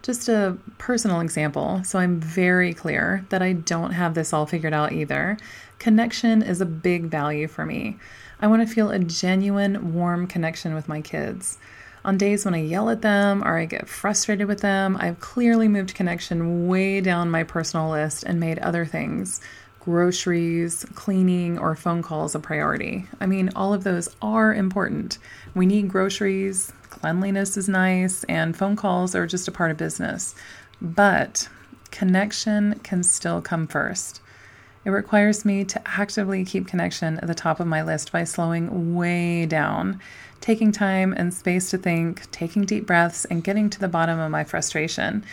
Just 0.00 0.30
a 0.30 0.56
personal 0.78 1.20
example, 1.20 1.82
so 1.84 1.98
I'm 1.98 2.18
very 2.18 2.72
clear 2.72 3.26
that 3.28 3.42
I 3.42 3.52
don't 3.52 3.92
have 3.92 4.14
this 4.14 4.32
all 4.32 4.46
figured 4.46 4.72
out 4.72 4.92
either. 4.92 5.36
Connection 5.78 6.40
is 6.40 6.62
a 6.62 6.66
big 6.66 7.04
value 7.04 7.46
for 7.46 7.66
me. 7.66 7.98
I 8.40 8.46
want 8.46 8.66
to 8.66 8.74
feel 8.74 8.90
a 8.90 8.98
genuine, 8.98 9.92
warm 9.92 10.26
connection 10.26 10.74
with 10.74 10.88
my 10.88 11.02
kids. 11.02 11.58
On 12.02 12.16
days 12.16 12.44
when 12.44 12.54
I 12.54 12.62
yell 12.62 12.88
at 12.88 13.02
them 13.02 13.44
or 13.44 13.58
I 13.58 13.66
get 13.66 13.88
frustrated 13.88 14.48
with 14.48 14.60
them, 14.60 14.96
I've 14.98 15.20
clearly 15.20 15.68
moved 15.68 15.94
connection 15.94 16.66
way 16.66 17.00
down 17.02 17.30
my 17.30 17.42
personal 17.42 17.90
list 17.90 18.24
and 18.24 18.40
made 18.40 18.58
other 18.58 18.84
things 18.84 19.40
groceries, 19.80 20.84
cleaning, 20.94 21.58
or 21.58 21.74
phone 21.74 22.02
calls 22.02 22.34
a 22.34 22.38
priority. 22.38 23.06
I 23.18 23.24
mean, 23.24 23.50
all 23.56 23.72
of 23.72 23.82
those 23.82 24.14
are 24.20 24.54
important. 24.54 25.16
We 25.54 25.64
need 25.64 25.88
groceries, 25.88 26.70
cleanliness 26.90 27.56
is 27.56 27.66
nice, 27.66 28.22
and 28.24 28.54
phone 28.54 28.76
calls 28.76 29.14
are 29.14 29.26
just 29.26 29.48
a 29.48 29.52
part 29.52 29.70
of 29.70 29.78
business. 29.78 30.34
But 30.82 31.48
connection 31.90 32.78
can 32.80 33.02
still 33.02 33.40
come 33.40 33.66
first. 33.66 34.20
It 34.84 34.90
requires 34.90 35.44
me 35.44 35.64
to 35.64 35.82
actively 35.86 36.44
keep 36.44 36.66
connection 36.66 37.18
at 37.18 37.26
the 37.26 37.34
top 37.34 37.58
of 37.58 37.66
my 37.66 37.82
list 37.82 38.12
by 38.12 38.24
slowing 38.24 38.94
way 38.94 39.46
down 39.46 40.00
taking 40.40 40.72
time 40.72 41.12
and 41.12 41.32
space 41.32 41.70
to 41.70 41.78
think, 41.78 42.30
taking 42.30 42.64
deep 42.64 42.86
breaths, 42.86 43.24
and 43.26 43.44
getting 43.44 43.70
to 43.70 43.80
the 43.80 43.88
bottom 43.88 44.18
of 44.18 44.30
my 44.30 44.44
frustration 44.44 45.24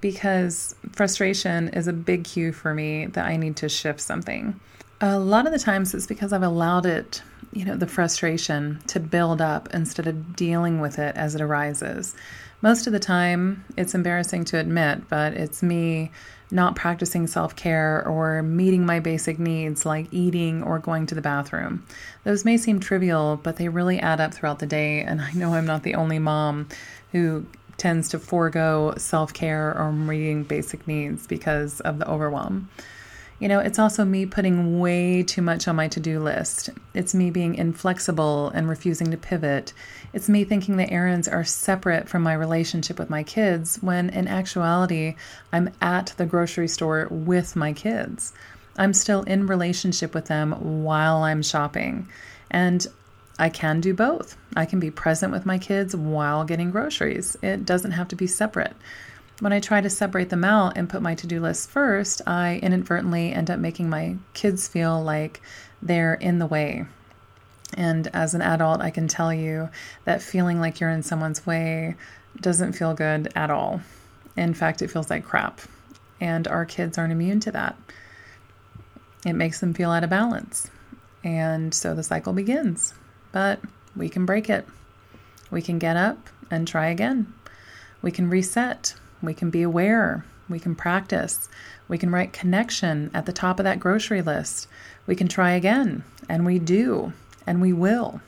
because 0.00 0.74
frustration 0.92 1.68
is 1.70 1.88
a 1.88 1.92
big 1.92 2.24
cue 2.24 2.52
for 2.52 2.74
me 2.74 3.06
that 3.06 3.26
I 3.26 3.36
need 3.36 3.56
to 3.56 3.68
shift 3.68 4.00
something. 4.00 4.58
A 5.00 5.18
lot 5.18 5.46
of 5.46 5.52
the 5.52 5.58
times 5.58 5.92
it's 5.92 6.06
because 6.06 6.32
I've 6.32 6.42
allowed 6.42 6.86
it, 6.86 7.22
you 7.52 7.66
know, 7.66 7.76
the 7.76 7.86
frustration 7.86 8.80
to 8.86 8.98
build 8.98 9.42
up 9.42 9.68
instead 9.74 10.06
of 10.06 10.34
dealing 10.34 10.80
with 10.80 10.98
it 10.98 11.14
as 11.16 11.34
it 11.34 11.42
arises. 11.42 12.14
Most 12.62 12.86
of 12.86 12.94
the 12.94 12.98
time, 12.98 13.62
it's 13.76 13.94
embarrassing 13.94 14.46
to 14.46 14.58
admit, 14.58 15.06
but 15.10 15.34
it's 15.34 15.62
me 15.62 16.10
not 16.50 16.76
practicing 16.76 17.26
self 17.26 17.54
care 17.56 18.06
or 18.06 18.42
meeting 18.42 18.86
my 18.86 19.00
basic 19.00 19.38
needs 19.38 19.84
like 19.84 20.06
eating 20.12 20.62
or 20.62 20.78
going 20.78 21.04
to 21.06 21.14
the 21.14 21.20
bathroom. 21.20 21.84
Those 22.24 22.46
may 22.46 22.56
seem 22.56 22.80
trivial, 22.80 23.38
but 23.42 23.56
they 23.56 23.68
really 23.68 23.98
add 23.98 24.20
up 24.20 24.32
throughout 24.32 24.60
the 24.60 24.66
day. 24.66 25.02
And 25.02 25.20
I 25.20 25.32
know 25.32 25.52
I'm 25.52 25.66
not 25.66 25.82
the 25.82 25.96
only 25.96 26.18
mom 26.18 26.68
who 27.12 27.44
tends 27.76 28.08
to 28.10 28.18
forego 28.18 28.94
self 28.96 29.34
care 29.34 29.76
or 29.76 29.92
meeting 29.92 30.44
basic 30.44 30.88
needs 30.88 31.26
because 31.26 31.80
of 31.80 31.98
the 31.98 32.08
overwhelm. 32.08 32.70
You 33.38 33.48
know, 33.48 33.58
it's 33.58 33.78
also 33.78 34.04
me 34.04 34.24
putting 34.24 34.80
way 34.80 35.22
too 35.22 35.42
much 35.42 35.68
on 35.68 35.76
my 35.76 35.88
to 35.88 36.00
do 36.00 36.20
list. 36.20 36.70
It's 36.94 37.14
me 37.14 37.30
being 37.30 37.54
inflexible 37.54 38.48
and 38.48 38.66
refusing 38.66 39.10
to 39.10 39.18
pivot. 39.18 39.74
It's 40.14 40.28
me 40.28 40.44
thinking 40.44 40.78
the 40.78 40.90
errands 40.90 41.28
are 41.28 41.44
separate 41.44 42.08
from 42.08 42.22
my 42.22 42.32
relationship 42.32 42.98
with 42.98 43.10
my 43.10 43.22
kids 43.22 43.76
when 43.82 44.08
in 44.08 44.26
actuality, 44.26 45.16
I'm 45.52 45.70
at 45.82 46.14
the 46.16 46.24
grocery 46.24 46.68
store 46.68 47.08
with 47.10 47.56
my 47.56 47.74
kids. 47.74 48.32
I'm 48.78 48.94
still 48.94 49.22
in 49.24 49.46
relationship 49.46 50.14
with 50.14 50.26
them 50.26 50.82
while 50.84 51.22
I'm 51.22 51.42
shopping. 51.42 52.08
And 52.50 52.86
I 53.38 53.50
can 53.50 53.82
do 53.82 53.92
both. 53.92 54.36
I 54.56 54.64
can 54.64 54.80
be 54.80 54.90
present 54.90 55.30
with 55.30 55.44
my 55.44 55.58
kids 55.58 55.94
while 55.94 56.44
getting 56.44 56.70
groceries. 56.70 57.36
It 57.42 57.66
doesn't 57.66 57.90
have 57.90 58.08
to 58.08 58.16
be 58.16 58.26
separate. 58.26 58.74
When 59.40 59.52
I 59.52 59.60
try 59.60 59.82
to 59.82 59.90
separate 59.90 60.30
them 60.30 60.44
out 60.44 60.78
and 60.78 60.88
put 60.88 61.02
my 61.02 61.14
to 61.16 61.26
do 61.26 61.40
list 61.40 61.68
first, 61.68 62.22
I 62.26 62.58
inadvertently 62.62 63.32
end 63.32 63.50
up 63.50 63.58
making 63.58 63.90
my 63.90 64.16
kids 64.32 64.66
feel 64.66 65.02
like 65.02 65.42
they're 65.82 66.14
in 66.14 66.38
the 66.38 66.46
way. 66.46 66.86
And 67.74 68.08
as 68.14 68.32
an 68.32 68.40
adult, 68.40 68.80
I 68.80 68.90
can 68.90 69.08
tell 69.08 69.34
you 69.34 69.68
that 70.04 70.22
feeling 70.22 70.58
like 70.58 70.80
you're 70.80 70.88
in 70.88 71.02
someone's 71.02 71.46
way 71.46 71.96
doesn't 72.40 72.72
feel 72.72 72.94
good 72.94 73.30
at 73.36 73.50
all. 73.50 73.82
In 74.36 74.54
fact, 74.54 74.80
it 74.80 74.90
feels 74.90 75.10
like 75.10 75.24
crap. 75.24 75.60
And 76.18 76.48
our 76.48 76.64
kids 76.64 76.96
aren't 76.96 77.12
immune 77.12 77.40
to 77.40 77.52
that. 77.52 77.76
It 79.26 79.34
makes 79.34 79.60
them 79.60 79.74
feel 79.74 79.90
out 79.90 80.04
of 80.04 80.08
balance. 80.08 80.70
And 81.22 81.74
so 81.74 81.94
the 81.94 82.02
cycle 82.02 82.32
begins. 82.32 82.94
But 83.32 83.60
we 83.94 84.08
can 84.08 84.24
break 84.24 84.48
it. 84.48 84.66
We 85.50 85.60
can 85.60 85.78
get 85.78 85.96
up 85.96 86.30
and 86.50 86.66
try 86.66 86.86
again. 86.86 87.34
We 88.00 88.10
can 88.10 88.30
reset 88.30 88.94
we 89.22 89.34
can 89.34 89.50
be 89.50 89.62
aware, 89.62 90.24
we 90.48 90.58
can 90.58 90.74
practice, 90.74 91.48
we 91.88 91.98
can 91.98 92.10
write 92.10 92.32
connection 92.32 93.10
at 93.14 93.26
the 93.26 93.32
top 93.32 93.58
of 93.58 93.64
that 93.64 93.80
grocery 93.80 94.22
list, 94.22 94.68
we 95.06 95.16
can 95.16 95.28
try 95.28 95.52
again, 95.52 96.04
and 96.28 96.44
we 96.44 96.58
do, 96.58 97.12
and 97.46 97.60
we 97.60 97.72
will. 97.72 98.20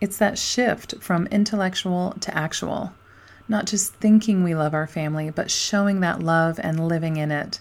It's 0.00 0.18
that 0.18 0.38
shift 0.38 0.94
from 1.00 1.26
intellectual 1.26 2.14
to 2.20 2.36
actual, 2.36 2.92
not 3.48 3.66
just 3.66 3.94
thinking 3.94 4.42
we 4.42 4.54
love 4.54 4.74
our 4.74 4.86
family, 4.86 5.30
but 5.30 5.50
showing 5.50 6.00
that 6.00 6.22
love 6.22 6.58
and 6.62 6.88
living 6.88 7.16
in 7.16 7.30
it. 7.30 7.60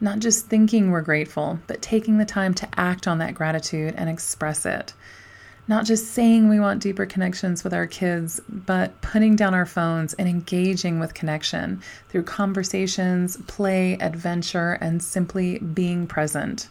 Not 0.00 0.18
just 0.18 0.46
thinking 0.46 0.90
we're 0.90 1.00
grateful, 1.00 1.58
but 1.66 1.82
taking 1.82 2.18
the 2.18 2.24
time 2.24 2.54
to 2.54 2.68
act 2.76 3.08
on 3.08 3.18
that 3.18 3.34
gratitude 3.34 3.94
and 3.96 4.08
express 4.08 4.66
it 4.66 4.92
not 5.68 5.84
just 5.84 6.12
saying 6.12 6.48
we 6.48 6.60
want 6.60 6.82
deeper 6.82 7.06
connections 7.06 7.64
with 7.64 7.74
our 7.74 7.86
kids, 7.86 8.40
but 8.48 9.00
putting 9.00 9.34
down 9.34 9.54
our 9.54 9.66
phones 9.66 10.14
and 10.14 10.28
engaging 10.28 11.00
with 11.00 11.14
connection 11.14 11.82
through 12.08 12.22
conversations, 12.22 13.36
play, 13.48 13.94
adventure, 13.94 14.72
and 14.74 15.02
simply 15.02 15.58
being 15.58 16.06
present. 16.06 16.68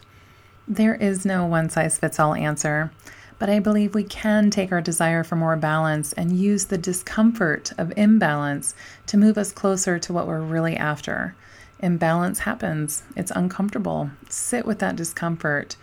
There 0.67 0.95
is 0.95 1.25
no 1.25 1.45
one 1.45 1.69
size 1.69 1.97
fits 1.97 2.19
all 2.19 2.33
answer, 2.33 2.91
but 3.37 3.49
I 3.49 3.59
believe 3.59 3.93
we 3.93 4.03
can 4.03 4.49
take 4.49 4.71
our 4.71 4.81
desire 4.81 5.23
for 5.23 5.35
more 5.35 5.57
balance 5.57 6.13
and 6.13 6.39
use 6.39 6.65
the 6.65 6.77
discomfort 6.77 7.73
of 7.77 7.93
imbalance 7.97 8.73
to 9.07 9.17
move 9.17 9.37
us 9.37 9.51
closer 9.51 9.99
to 9.99 10.13
what 10.13 10.25
we're 10.25 10.39
really 10.39 10.77
after. 10.77 11.35
Imbalance 11.79 12.39
happens, 12.39 13.03
it's 13.17 13.31
uncomfortable. 13.35 14.09
Sit 14.29 14.65
with 14.65 14.79
that 14.79 14.95
discomfort 14.95 15.75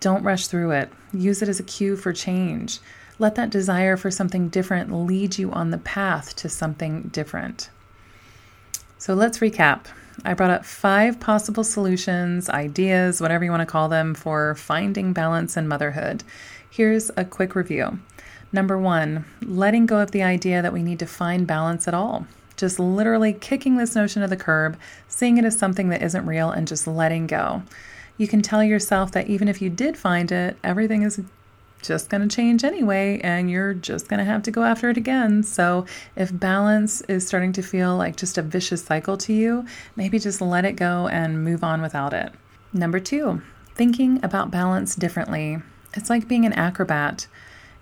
don't 0.00 0.22
rush 0.22 0.46
through 0.46 0.72
it. 0.72 0.90
Use 1.12 1.42
it 1.42 1.48
as 1.48 1.60
a 1.60 1.64
cue 1.64 1.96
for 1.96 2.12
change. 2.12 2.80
Let 3.18 3.34
that 3.36 3.50
desire 3.50 3.96
for 3.96 4.10
something 4.10 4.48
different 4.48 4.92
lead 4.92 5.38
you 5.38 5.50
on 5.52 5.70
the 5.70 5.78
path 5.78 6.36
to 6.36 6.48
something 6.48 7.08
different. 7.12 7.70
So 8.98 9.14
let's 9.14 9.38
recap. 9.38 9.86
I 10.24 10.34
brought 10.34 10.50
up 10.50 10.64
five 10.64 11.20
possible 11.20 11.64
solutions, 11.64 12.48
ideas, 12.48 13.20
whatever 13.20 13.44
you 13.44 13.50
want 13.50 13.60
to 13.60 13.66
call 13.66 13.88
them, 13.88 14.14
for 14.14 14.54
finding 14.54 15.12
balance 15.12 15.56
in 15.56 15.68
motherhood. 15.68 16.24
Here's 16.68 17.10
a 17.16 17.24
quick 17.24 17.54
review. 17.54 17.98
Number 18.52 18.78
one, 18.78 19.24
letting 19.42 19.86
go 19.86 19.98
of 19.98 20.12
the 20.12 20.22
idea 20.22 20.62
that 20.62 20.72
we 20.72 20.82
need 20.82 20.98
to 21.00 21.06
find 21.06 21.46
balance 21.46 21.86
at 21.86 21.94
all. 21.94 22.26
Just 22.56 22.78
literally 22.78 23.34
kicking 23.34 23.76
this 23.76 23.94
notion 23.94 24.22
to 24.22 24.28
the 24.28 24.36
curb, 24.36 24.78
seeing 25.08 25.36
it 25.36 25.44
as 25.44 25.58
something 25.58 25.90
that 25.90 26.02
isn't 26.02 26.26
real, 26.26 26.50
and 26.50 26.66
just 26.66 26.86
letting 26.86 27.26
go 27.26 27.62
you 28.18 28.28
can 28.28 28.42
tell 28.42 28.62
yourself 28.62 29.12
that 29.12 29.28
even 29.28 29.48
if 29.48 29.60
you 29.60 29.70
did 29.70 29.96
find 29.96 30.32
it, 30.32 30.56
everything 30.64 31.02
is 31.02 31.20
just 31.82 32.08
going 32.08 32.26
to 32.26 32.34
change 32.34 32.64
anyway, 32.64 33.20
and 33.22 33.50
you're 33.50 33.74
just 33.74 34.08
going 34.08 34.18
to 34.18 34.24
have 34.24 34.42
to 34.44 34.50
go 34.50 34.62
after 34.64 34.90
it 34.90 34.96
again. 34.96 35.42
So, 35.42 35.86
if 36.16 36.36
balance 36.36 37.00
is 37.02 37.26
starting 37.26 37.52
to 37.52 37.62
feel 37.62 37.96
like 37.96 38.16
just 38.16 38.38
a 38.38 38.42
vicious 38.42 38.82
cycle 38.82 39.16
to 39.18 39.32
you, 39.32 39.64
maybe 39.94 40.18
just 40.18 40.40
let 40.40 40.64
it 40.64 40.72
go 40.72 41.08
and 41.08 41.44
move 41.44 41.62
on 41.62 41.82
without 41.82 42.12
it. 42.12 42.32
Number 42.72 42.98
two, 42.98 43.42
thinking 43.74 44.24
about 44.24 44.50
balance 44.50 44.94
differently. 44.94 45.58
It's 45.94 46.10
like 46.10 46.28
being 46.28 46.44
an 46.44 46.52
acrobat. 46.54 47.26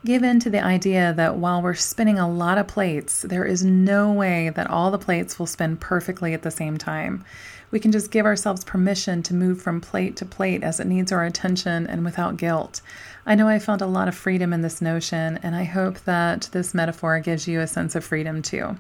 Give 0.05 0.23
in 0.23 0.39
to 0.41 0.51
the 0.51 0.63
idea 0.63 1.15
that 1.15 1.37
while 1.37 1.63
we're 1.63 1.75
spinning 1.75 2.19
a 2.19 2.31
lot 2.31 2.59
of 2.59 2.69
plates, 2.69 3.23
there 3.23 3.47
is 3.47 3.65
no 3.65 4.13
way 4.13 4.51
that 4.51 4.69
all 4.69 4.91
the 4.91 4.99
plates 4.99 5.39
will 5.39 5.47
spin 5.47 5.79
perfectly 5.79 6.35
at 6.35 6.43
the 6.43 6.51
same 6.51 6.77
time. 6.77 7.25
We 7.75 7.81
can 7.81 7.91
just 7.91 8.13
give 8.13 8.25
ourselves 8.25 8.63
permission 8.63 9.25
to 9.25 9.35
move 9.35 9.61
from 9.61 9.81
plate 9.81 10.15
to 10.19 10.25
plate 10.25 10.63
as 10.63 10.79
it 10.79 10.87
needs 10.87 11.11
our 11.11 11.25
attention 11.25 11.89
and 11.89 12.05
without 12.05 12.37
guilt. 12.37 12.81
I 13.27 13.35
know 13.35 13.49
I 13.49 13.59
found 13.59 13.83
a 13.83 13.87
lot 13.87 14.07
of 14.07 14.15
freedom 14.15 14.53
in 14.53 14.63
this 14.63 14.81
notion, 14.81 15.41
and 15.43 15.57
I 15.57 15.65
hope 15.65 15.99
that 16.05 16.49
this 16.53 16.73
metaphor 16.73 17.19
gives 17.19 17.49
you 17.49 17.59
a 17.59 17.67
sense 17.67 17.97
of 17.97 18.05
freedom 18.05 18.43
too. 18.43 18.77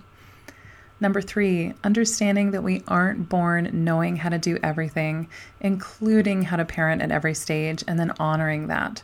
Number 1.01 1.21
three, 1.21 1.75
understanding 1.83 2.53
that 2.53 2.63
we 2.63 2.85
aren't 2.87 3.29
born 3.29 3.69
knowing 3.73 4.15
how 4.15 4.29
to 4.29 4.39
do 4.39 4.61
everything, 4.63 5.27
including 5.61 6.43
how 6.43 6.55
to 6.55 6.65
parent 6.65 7.03
at 7.03 7.11
every 7.11 7.35
stage, 7.35 7.83
and 7.89 7.99
then 7.99 8.13
honoring 8.21 8.69
that. 8.69 9.03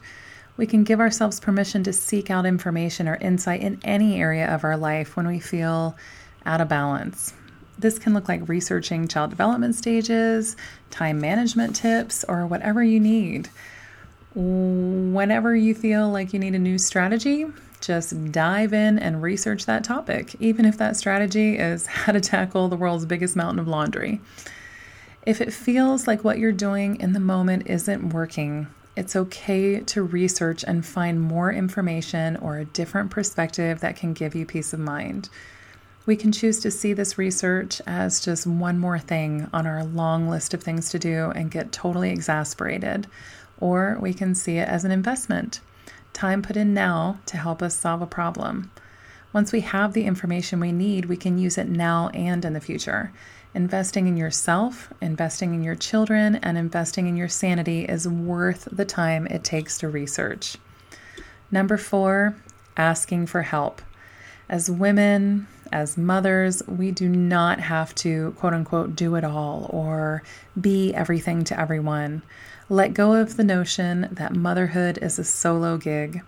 We 0.57 0.68
can 0.68 0.85
give 0.85 1.00
ourselves 1.00 1.40
permission 1.40 1.83
to 1.83 1.92
seek 1.92 2.31
out 2.31 2.46
information 2.46 3.09
or 3.09 3.16
insight 3.16 3.61
in 3.61 3.81
any 3.83 4.20
area 4.20 4.55
of 4.55 4.62
our 4.62 4.76
life 4.76 5.16
when 5.16 5.26
we 5.26 5.40
feel 5.40 5.96
out 6.46 6.61
of 6.61 6.68
balance. 6.68 7.35
This 7.81 7.99
can 7.99 8.12
look 8.12 8.29
like 8.29 8.47
researching 8.47 9.09
child 9.09 9.31
development 9.31 9.75
stages, 9.75 10.55
time 10.90 11.19
management 11.19 11.75
tips, 11.75 12.25
or 12.25 12.47
whatever 12.47 12.85
you 12.85 13.01
need. 13.01 13.49
Whenever 14.35 15.57
you 15.57 15.75
feel 15.75 16.11
like 16.11 16.35
you 16.35 16.38
need 16.38 16.55
a 16.55 16.59
new 16.59 16.77
strategy, 16.77 17.47
just 17.81 18.33
dive 18.33 18.75
in 18.75 18.99
and 18.99 19.23
research 19.23 19.64
that 19.64 19.83
topic, 19.83 20.37
even 20.40 20.66
if 20.66 20.77
that 20.77 20.95
strategy 20.95 21.57
is 21.57 21.87
how 21.87 22.12
to 22.12 22.21
tackle 22.21 22.69
the 22.69 22.77
world's 22.77 23.07
biggest 23.07 23.35
mountain 23.35 23.59
of 23.59 23.66
laundry. 23.66 24.21
If 25.25 25.40
it 25.40 25.51
feels 25.51 26.07
like 26.07 26.23
what 26.23 26.38
you're 26.38 26.53
doing 26.53 27.01
in 27.01 27.14
the 27.14 27.21
moment 27.21 27.66
isn't 27.66 28.11
working, 28.11 28.66
it's 28.95 29.16
okay 29.16 29.81
to 29.81 30.03
research 30.03 30.64
and 30.64 30.85
find 30.85 31.19
more 31.19 31.51
information 31.51 32.37
or 32.37 32.59
a 32.59 32.66
different 32.66 33.11
perspective 33.11 33.81
that 33.81 33.97
can 33.97 34.12
give 34.12 34.35
you 34.35 34.45
peace 34.45 34.75
of 34.75 34.81
mind. 34.81 35.31
We 36.07 36.17
can 36.17 36.33
choose 36.33 36.61
to 36.61 36.71
see 36.71 36.93
this 36.93 37.19
research 37.19 37.81
as 37.87 38.21
just 38.21 38.47
one 38.47 38.79
more 38.79 38.99
thing 38.99 39.49
on 39.53 39.67
our 39.67 39.85
long 39.85 40.29
list 40.29 40.55
of 40.55 40.63
things 40.63 40.91
to 40.91 40.99
do 40.99 41.31
and 41.35 41.51
get 41.51 41.73
totally 41.73 42.11
exasperated, 42.11 43.07
or 43.61 43.99
we 44.01 44.15
can 44.15 44.35
see 44.35 44.57
it 44.57 44.69
as 44.69 44.85
an 44.85 44.91
investment, 44.91 45.61
time 46.13 46.43
put 46.43 46.57
in 46.57 46.75
now 46.75 47.21
to 47.27 47.37
help 47.37 47.63
us 47.63 47.77
solve 47.77 48.03
a 48.03 48.07
problem. 48.07 48.71
Once 49.33 49.53
we 49.53 49.61
have 49.61 49.93
the 49.93 50.07
information 50.07 50.59
we 50.59 50.73
need, 50.73 51.05
we 51.05 51.17
can 51.17 51.39
use 51.39 51.57
it 51.57 51.69
now 51.69 52.09
and 52.09 52.45
in 52.45 52.55
the 52.55 52.61
future. 52.61 53.13
Investing 53.55 54.09
in 54.09 54.17
yourself, 54.17 54.93
investing 55.01 55.55
in 55.55 55.63
your 55.63 55.77
children, 55.77 56.37
and 56.37 56.57
investing 56.57 57.07
in 57.07 57.17
your 57.17 57.29
sanity 57.29 57.85
is 57.85 58.09
worth 58.09 58.67
the 58.73 58.85
time 58.85 59.27
it 59.27 59.45
takes 59.45 59.79
to 59.79 59.89
research. 59.89 60.57
Number 61.51 61.77
four, 61.77 62.35
asking 62.77 63.27
for 63.27 63.43
help. 63.43 63.83
As 64.49 64.71
women, 64.71 65.47
as 65.73 65.97
mothers, 65.97 66.63
we 66.67 66.91
do 66.91 67.09
not 67.09 67.61
have 67.61 67.95
to 67.97 68.33
quote 68.33 68.55
unquote 68.55 68.97
do 68.97 69.15
it 69.15 69.25
all 69.25 69.69
or 69.71 70.23
be 70.61 70.93
everything 70.95 71.45
to 71.45 71.59
everyone. 71.59 72.23
Let 72.69 72.95
go 72.95 73.15
of 73.15 73.37
the 73.37 73.45
notion 73.45 74.09
that 74.13 74.35
motherhood 74.35 74.99
is 74.99 75.19
a 75.19 75.25
solo 75.25 75.77
gig. 75.77 76.23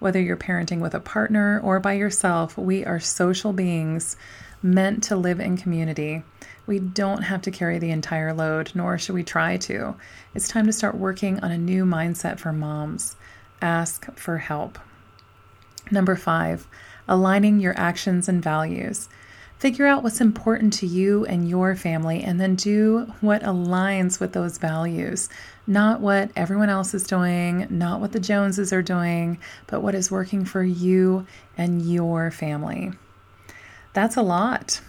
Whether 0.00 0.20
you're 0.20 0.36
parenting 0.36 0.80
with 0.80 0.94
a 0.94 1.00
partner 1.00 1.60
or 1.60 1.80
by 1.80 1.94
yourself, 1.94 2.58
we 2.58 2.84
are 2.84 3.00
social 3.00 3.52
beings 3.52 4.16
meant 4.62 5.02
to 5.04 5.16
live 5.16 5.40
in 5.40 5.56
community. 5.56 6.22
We 6.66 6.78
don't 6.78 7.22
have 7.22 7.42
to 7.42 7.50
carry 7.50 7.78
the 7.78 7.90
entire 7.90 8.32
load, 8.32 8.72
nor 8.74 8.98
should 8.98 9.14
we 9.14 9.22
try 9.22 9.56
to. 9.58 9.94
It's 10.34 10.48
time 10.48 10.66
to 10.66 10.72
start 10.72 10.96
working 10.96 11.38
on 11.40 11.50
a 11.50 11.58
new 11.58 11.84
mindset 11.84 12.38
for 12.38 12.52
moms. 12.52 13.16
Ask 13.60 14.12
for 14.16 14.38
help. 14.38 14.78
Number 15.90 16.16
five, 16.16 16.66
aligning 17.08 17.60
your 17.60 17.78
actions 17.78 18.28
and 18.28 18.42
values. 18.42 19.08
Figure 19.58 19.86
out 19.86 20.02
what's 20.02 20.20
important 20.20 20.72
to 20.74 20.86
you 20.86 21.24
and 21.24 21.48
your 21.48 21.74
family, 21.74 22.22
and 22.22 22.40
then 22.40 22.54
do 22.54 23.12
what 23.20 23.42
aligns 23.42 24.20
with 24.20 24.32
those 24.32 24.58
values. 24.58 25.28
Not 25.66 26.00
what 26.00 26.30
everyone 26.36 26.68
else 26.68 26.92
is 26.92 27.04
doing, 27.04 27.66
not 27.70 28.00
what 28.00 28.12
the 28.12 28.20
Joneses 28.20 28.72
are 28.72 28.82
doing, 28.82 29.38
but 29.66 29.82
what 29.82 29.94
is 29.94 30.10
working 30.10 30.44
for 30.44 30.62
you 30.62 31.26
and 31.56 31.80
your 31.80 32.30
family. 32.30 32.92
That's 33.94 34.16
a 34.16 34.22
lot, 34.22 34.80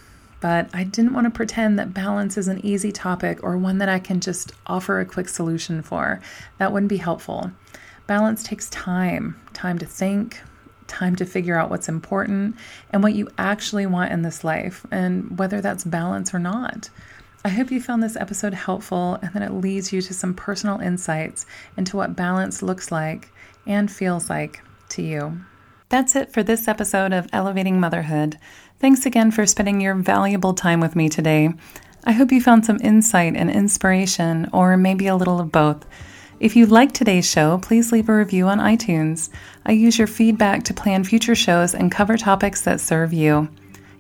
but 0.42 0.70
I 0.74 0.84
didn't 0.84 1.14
want 1.14 1.26
to 1.26 1.32
pretend 1.32 1.80
that 1.80 1.94
balance 1.94 2.38
is 2.38 2.48
an 2.48 2.66
easy 2.66 2.92
topic 2.92 3.44
or 3.44 3.58
one 3.58 3.78
that 3.78 3.88
I 3.88 4.00
can 4.00 4.20
just 4.20 4.52
offer 4.68 5.00
a 5.00 5.06
quick 5.06 5.30
solution 5.30 5.82
for. 5.82 6.20
That 6.58 6.74
wouldn't 6.74 6.90
be 6.90 6.98
helpful. 6.98 7.52
Balance 8.08 8.44
takes 8.44 8.70
time 8.70 9.40
time 9.54 9.80
to 9.80 9.86
think, 9.86 10.42
time 10.88 11.16
to 11.16 11.26
figure 11.26 11.58
out 11.58 11.70
what's 11.70 11.90
important 11.90 12.56
and 12.92 13.04
what 13.04 13.14
you 13.14 13.30
actually 13.38 13.86
want 13.86 14.12
in 14.12 14.22
this 14.22 14.44
life, 14.44 14.86
and 14.92 15.38
whether 15.38 15.62
that's 15.62 15.84
balance 15.84 16.34
or 16.34 16.40
not. 16.40 16.90
I 17.44 17.50
hope 17.50 17.70
you 17.70 17.80
found 17.80 18.02
this 18.02 18.16
episode 18.16 18.56
helpful 18.56 19.20
and 19.22 19.34
that 19.34 19.44
it 19.44 19.54
leads 19.54 19.94
you 19.94 20.02
to 20.02 20.14
some 20.14 20.34
personal 20.34 20.80
insights 20.80 21.46
into 21.78 21.96
what 21.96 22.16
balance 22.16 22.64
looks 22.64 22.92
like 22.92 23.32
and 23.68 23.92
feels 23.92 24.30
like 24.30 24.62
to 24.90 25.04
you. 25.04 25.40
That's 25.90 26.16
it 26.16 26.34
for 26.34 26.42
this 26.42 26.68
episode 26.68 27.14
of 27.14 27.28
Elevating 27.32 27.80
Motherhood. 27.80 28.40
Thanks 28.80 29.06
again 29.06 29.30
for 29.30 29.46
spending 29.46 29.80
your 29.80 29.94
valuable 29.94 30.56
time 30.56 30.80
with 30.80 30.96
me 30.96 31.08
today. 31.08 31.54
I 32.04 32.12
hope 32.14 32.32
you 32.32 32.42
found 32.42 32.66
some 32.66 32.80
insight 32.82 33.36
and 33.36 33.52
inspiration, 33.52 34.50
or 34.52 34.78
maybe 34.78 35.06
a 35.06 35.16
little 35.16 35.40
of 35.40 35.52
both. 35.52 35.86
If 36.40 36.56
you 36.56 36.66
like 36.66 36.92
today's 36.92 37.30
show, 37.30 37.60
please 37.60 37.92
leave 37.92 38.10
a 38.10 38.16
review 38.16 38.48
on 38.48 38.60
iTunes. 38.60 39.30
I 39.66 39.72
use 39.72 39.98
your 39.98 40.08
feedback 40.08 40.64
to 40.64 40.74
plan 40.74 41.06
future 41.06 41.36
shows 41.36 41.74
and 41.74 41.92
cover 41.92 42.18
topics 42.18 42.62
that 42.64 42.82
serve 42.82 43.14
you. 43.14 43.48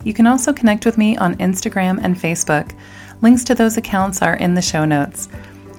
You 0.04 0.14
can 0.14 0.28
also 0.28 0.52
connect 0.52 0.86
with 0.86 0.98
me 0.98 1.16
on 1.18 1.36
Instagram 1.36 2.00
and 2.04 2.16
Facebook. 2.16 2.76
Links 3.22 3.44
to 3.46 3.56
those 3.56 3.78
accounts 3.78 4.22
are 4.22 4.36
in 4.36 4.54
the 4.54 4.62
show 4.62 4.84
notes. 4.84 5.30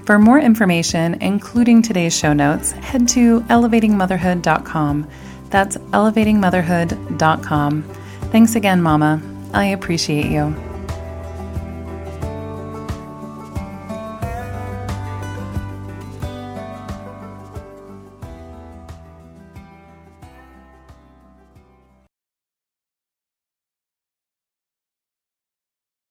For 0.05 0.17
more 0.17 0.39
information, 0.39 1.21
including 1.21 1.81
today's 1.81 2.17
show 2.17 2.33
notes, 2.33 2.71
head 2.71 3.07
to 3.09 3.41
elevatingmotherhood.com. 3.41 5.07
That's 5.49 5.77
elevatingmotherhood.com. 5.77 7.83
Thanks 8.31 8.55
again, 8.55 8.81
Mama. 8.81 9.21
I 9.53 9.65
appreciate 9.65 10.31
you. 10.31 10.66